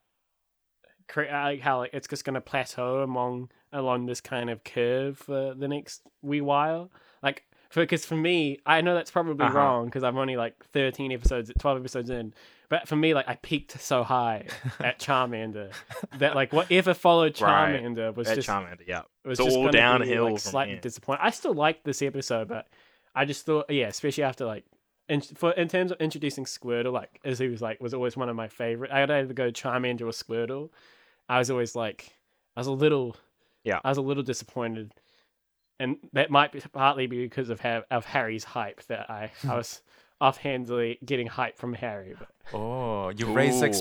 [1.08, 5.18] cre- like how like, it's just going to plateau among along this kind of curve
[5.18, 6.90] for the next wee while.
[7.22, 9.56] Like, because for me, I know that's probably Uh-huh.
[9.58, 12.32] wrong because I'm only like 13 episodes, 12 episodes in.
[12.68, 14.46] But for me, like I peaked so high
[14.80, 15.72] at Charmander
[16.18, 17.80] that like whatever followed Right.
[17.80, 19.02] Charmander was That just Charmander, yeah.
[19.24, 20.80] it was It's just all gonna be, downhill like, slightly here.
[20.80, 21.20] disappointed.
[21.22, 22.66] I still liked this episode, but
[23.14, 24.64] I just thought, yeah, especially after like,
[25.08, 28.28] in, for in terms of introducing Squirtle, like as he was like was always one
[28.28, 28.90] of my favorite.
[28.90, 30.70] I had to either go Charmander or Squirtle.
[31.28, 32.10] I was always like,
[32.56, 33.16] I was a little,
[33.62, 33.78] Yeah.
[33.84, 34.92] I was a little disappointed,
[35.80, 39.82] and that might be partly because of ha- of Harry's hype that I I was
[40.20, 42.14] offhandedly getting hype from Harry.
[42.18, 43.80] But Oh, you raised Ooh, Harry's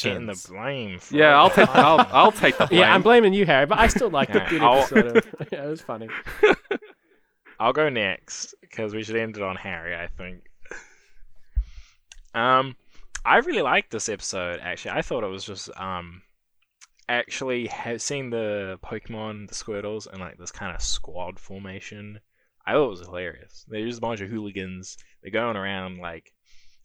[0.00, 0.46] getting the expectations.
[0.46, 0.98] blame.
[0.98, 2.80] For yeah, I'll take I'll I'll take the blame.
[2.80, 3.66] yeah, I'm blaming you, Harry.
[3.66, 5.24] But I still like Yeah, the good I'll- episode.
[5.52, 6.08] yeah, it was funny.
[7.58, 9.94] I'll go next because we should end it on Harry.
[9.96, 10.42] I think.
[12.34, 12.76] Um,
[13.24, 14.60] I really liked this episode.
[14.60, 16.22] Actually, I thought it was just um,
[17.08, 22.20] actually have seen the Pokemon, the Squirtles, and like this kind of squad formation.
[22.66, 23.64] I thought it was hilarious.
[23.68, 24.96] They're just a bunch of hooligans.
[25.22, 26.32] They're going around like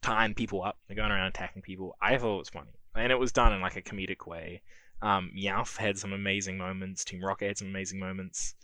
[0.02, 0.78] tying people up.
[0.86, 1.96] They're going around attacking people.
[2.00, 4.62] I thought it was funny, and it was done in like a comedic way.
[5.02, 7.04] Um, Meowth had some amazing moments.
[7.04, 8.54] Team Rocket had some amazing moments.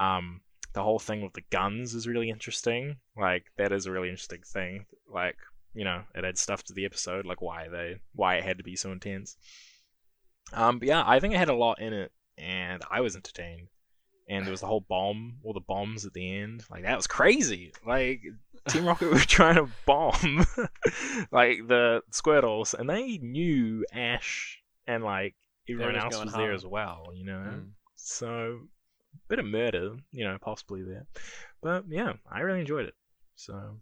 [0.00, 0.40] Um,
[0.72, 2.96] the whole thing with the guns is really interesting.
[3.16, 4.86] Like that is a really interesting thing.
[5.08, 5.36] Like
[5.74, 8.64] you know, it adds stuff to the episode, like why they why it had to
[8.64, 9.36] be so intense.
[10.52, 13.68] Um, but yeah, I think it had a lot in it, and I was entertained.
[14.28, 16.64] And there was the whole bomb, all the bombs at the end.
[16.70, 17.72] Like that was crazy.
[17.86, 18.22] Like
[18.68, 20.46] Team Rocket were trying to bomb
[21.30, 25.34] like the Squirtles, and they knew Ash and like
[25.68, 27.08] everyone was else going was there as well.
[27.14, 27.70] You know, Mm.
[27.96, 28.60] so
[29.28, 31.06] bit of murder, you know, possibly there.
[31.62, 32.94] But yeah, I really enjoyed it.
[33.36, 33.76] So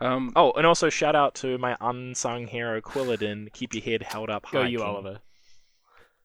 [0.00, 3.52] um, oh, and also shout out to my unsung hero Quilladin.
[3.52, 4.52] Keep your head held up high.
[4.52, 4.86] Go you, King.
[4.86, 5.18] Oliver.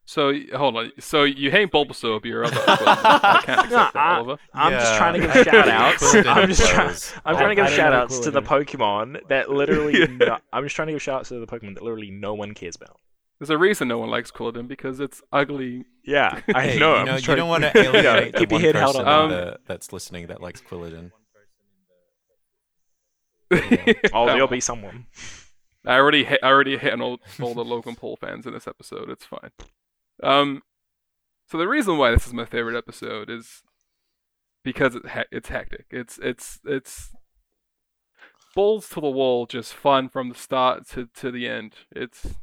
[0.09, 0.91] So hold on.
[0.99, 2.57] So you hate Bulbasaur, but you're other.
[2.67, 4.37] I can't accept No, that, I- Oliver.
[4.55, 6.15] I'm just trying to give shout outs.
[6.15, 6.95] I'm just trying.
[7.25, 10.07] I'm trying to give shout outs to the Pokemon that literally.
[10.17, 12.55] no, I'm just trying to give shout outs to the Pokemon that literally no one
[12.55, 12.99] cares about.
[13.37, 15.85] There's a reason no one likes Quilladin because it's ugly.
[16.03, 16.97] Yeah, I Hey, know.
[16.99, 19.13] you know, you trying- don't want to alienate the your one head held person up.
[19.25, 21.11] Um, the- that's listening that likes Quilladin.
[24.13, 25.05] Oh, there'll be someone.
[25.85, 29.09] I already hit, I already hit all, all the Logan Paul fans in this episode.
[29.09, 29.51] It's fine.
[30.21, 30.61] Um,
[31.47, 33.63] so the reason why this is my favorite episode is
[34.63, 35.85] because it he- it's hectic.
[35.89, 37.11] It's it's it's
[38.55, 41.75] balls to the wall, just fun from the start to, to the end.
[41.95, 42.35] It's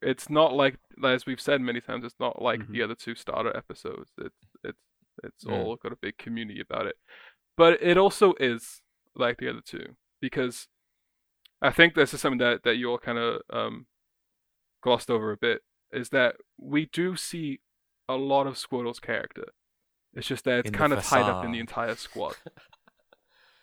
[0.00, 2.04] it's not like as we've said many times.
[2.04, 4.10] It's not like the other two starter episodes.
[4.18, 4.78] It's it's
[5.22, 5.52] it's Mm.
[5.52, 6.96] all got a big community about it,
[7.56, 8.80] but it also is
[9.14, 10.68] like the other two because
[11.60, 13.86] I think this is something that, that you all kind of um,
[14.82, 15.60] glossed over a bit
[15.92, 17.60] is that we do see
[18.08, 19.46] a lot of Squirtle's character.
[20.14, 22.36] It's just that it's In kind of tied up in the entire squad.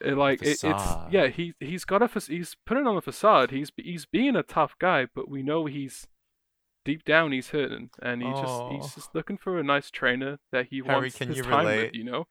[0.02, 0.64] It, like it, it's
[1.12, 3.52] yeah he he's got a he's putting on a facade.
[3.52, 6.08] He's he's being a tough guy, but we know he's
[6.86, 10.68] deep down he's hurting, and he just he's just looking for a nice trainer that
[10.68, 12.28] he Harry, wants can his time with, you know.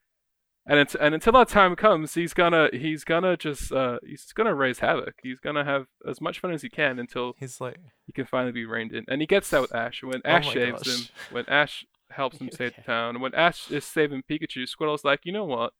[0.70, 4.54] And it's, and until that time comes, he's gonna he's gonna just uh he's gonna
[4.54, 5.14] raise havoc.
[5.22, 8.52] He's gonna have as much fun as he can until He's like, he can finally
[8.52, 9.06] be reined in.
[9.08, 10.02] And he gets that with Ash.
[10.02, 10.94] When Oh Ash my saves gosh.
[10.94, 15.20] him, when Ash helps him save the town, when Ash is saving Pikachu, Squirtle's like,
[15.24, 15.72] you know what?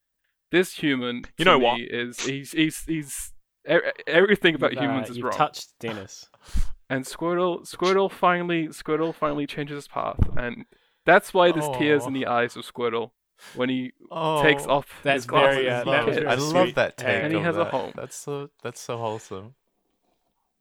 [0.50, 1.80] This human, You know me what?
[1.82, 3.34] Is he's he's he's
[3.70, 3.76] e-
[4.06, 5.36] everything about You've, humans is you've wrong.
[5.36, 6.30] touched Dennis.
[6.88, 10.64] and Squirtle, Squirtle finally, Squirtle finally changes his path, and
[11.04, 13.10] that's why there's tears in the eyes of Squirtle
[13.54, 15.56] when he oh, takes off That's his glasses.
[15.56, 16.24] very, uh, that was kid.
[16.24, 17.06] very I love that take.
[17.06, 17.22] Harry.
[17.24, 17.92] And he of has a home.
[17.94, 19.54] That's so that's so wholesome.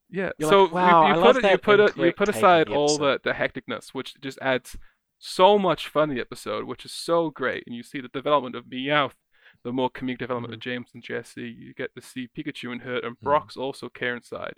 [0.10, 0.30] Yeah.
[0.38, 2.68] You're so like, "Wow, you, I you love put you put a, you put aside
[2.68, 4.78] the all the the hecticness, which just adds
[5.20, 8.56] so much fun to the episode, which is so great, and you see the development
[8.56, 9.16] of Meowth,
[9.64, 11.54] the more comedic development of James and Jessie.
[11.58, 14.54] You get to see Pikachu and Hurt, and Brock's also care inside.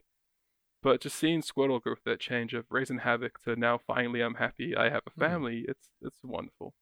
[0.83, 4.35] But just seeing Squirtle go through that change of raising havoc to now finally I'm
[4.35, 5.19] happy, I have a Mhm.
[5.19, 5.65] family.
[5.67, 6.73] It's it's wonderful.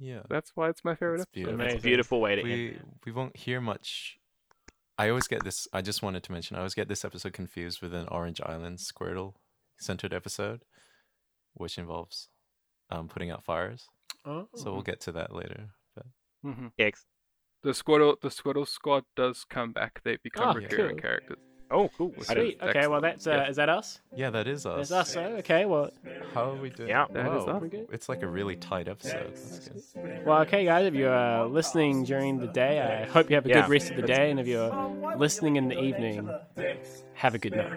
[0.00, 0.22] Yeah.
[0.28, 1.54] That's why it's my favorite That's episode.
[1.54, 1.76] Amazing.
[1.76, 2.50] It's a beautiful way to end.
[2.50, 4.16] we we won't hear much.
[4.98, 5.68] I always get this.
[5.72, 6.56] I just wanted to mention.
[6.56, 9.34] I always get this episode confused with an Orange Island Squirtle
[9.78, 10.62] centered episode,
[11.54, 12.28] which involves
[12.90, 13.86] um, putting out fires.
[14.26, 14.48] Oh.
[14.56, 15.70] So we'll get to that later.
[15.94, 16.06] But
[16.42, 16.90] hmm Yeah,
[17.62, 20.00] The Squirtle the Squirtle squad does come back.
[20.04, 21.02] They become Oh, recurring cool.
[21.02, 21.38] characters.
[21.72, 22.12] Oh, cool.
[22.22, 22.58] Sweet.
[22.60, 23.48] Okay, well that's uh, Yeah.
[23.48, 24.00] is that us?
[24.16, 24.88] yeah, that is us.
[24.88, 25.16] That's us.
[25.16, 25.90] oh, Okay, well,
[26.34, 26.88] How are we doing?
[26.88, 27.06] Yeah.
[27.12, 27.62] That is Whoa, us.
[27.92, 29.32] It's like a really tight episode.
[29.34, 30.26] That's good.
[30.26, 30.86] well, okay, guys.
[30.86, 33.60] If you're uh, listening during the day, I hope you have a Yeah.
[33.62, 34.70] good rest of the day, and if you're
[35.16, 36.28] listening in the evening,
[37.14, 37.70] have a good night.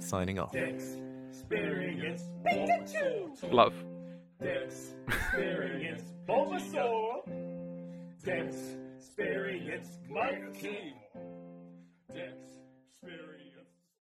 [0.00, 0.54] Signing off.
[0.54, 3.52] Experience Pikachu.
[3.52, 3.74] Love.
[4.42, 7.22] Dex experience Bulbasaur.
[8.24, 8.56] Dex
[8.96, 10.94] experience Mike King.
[12.18, 12.34] Dex
[12.98, 13.37] Spirit.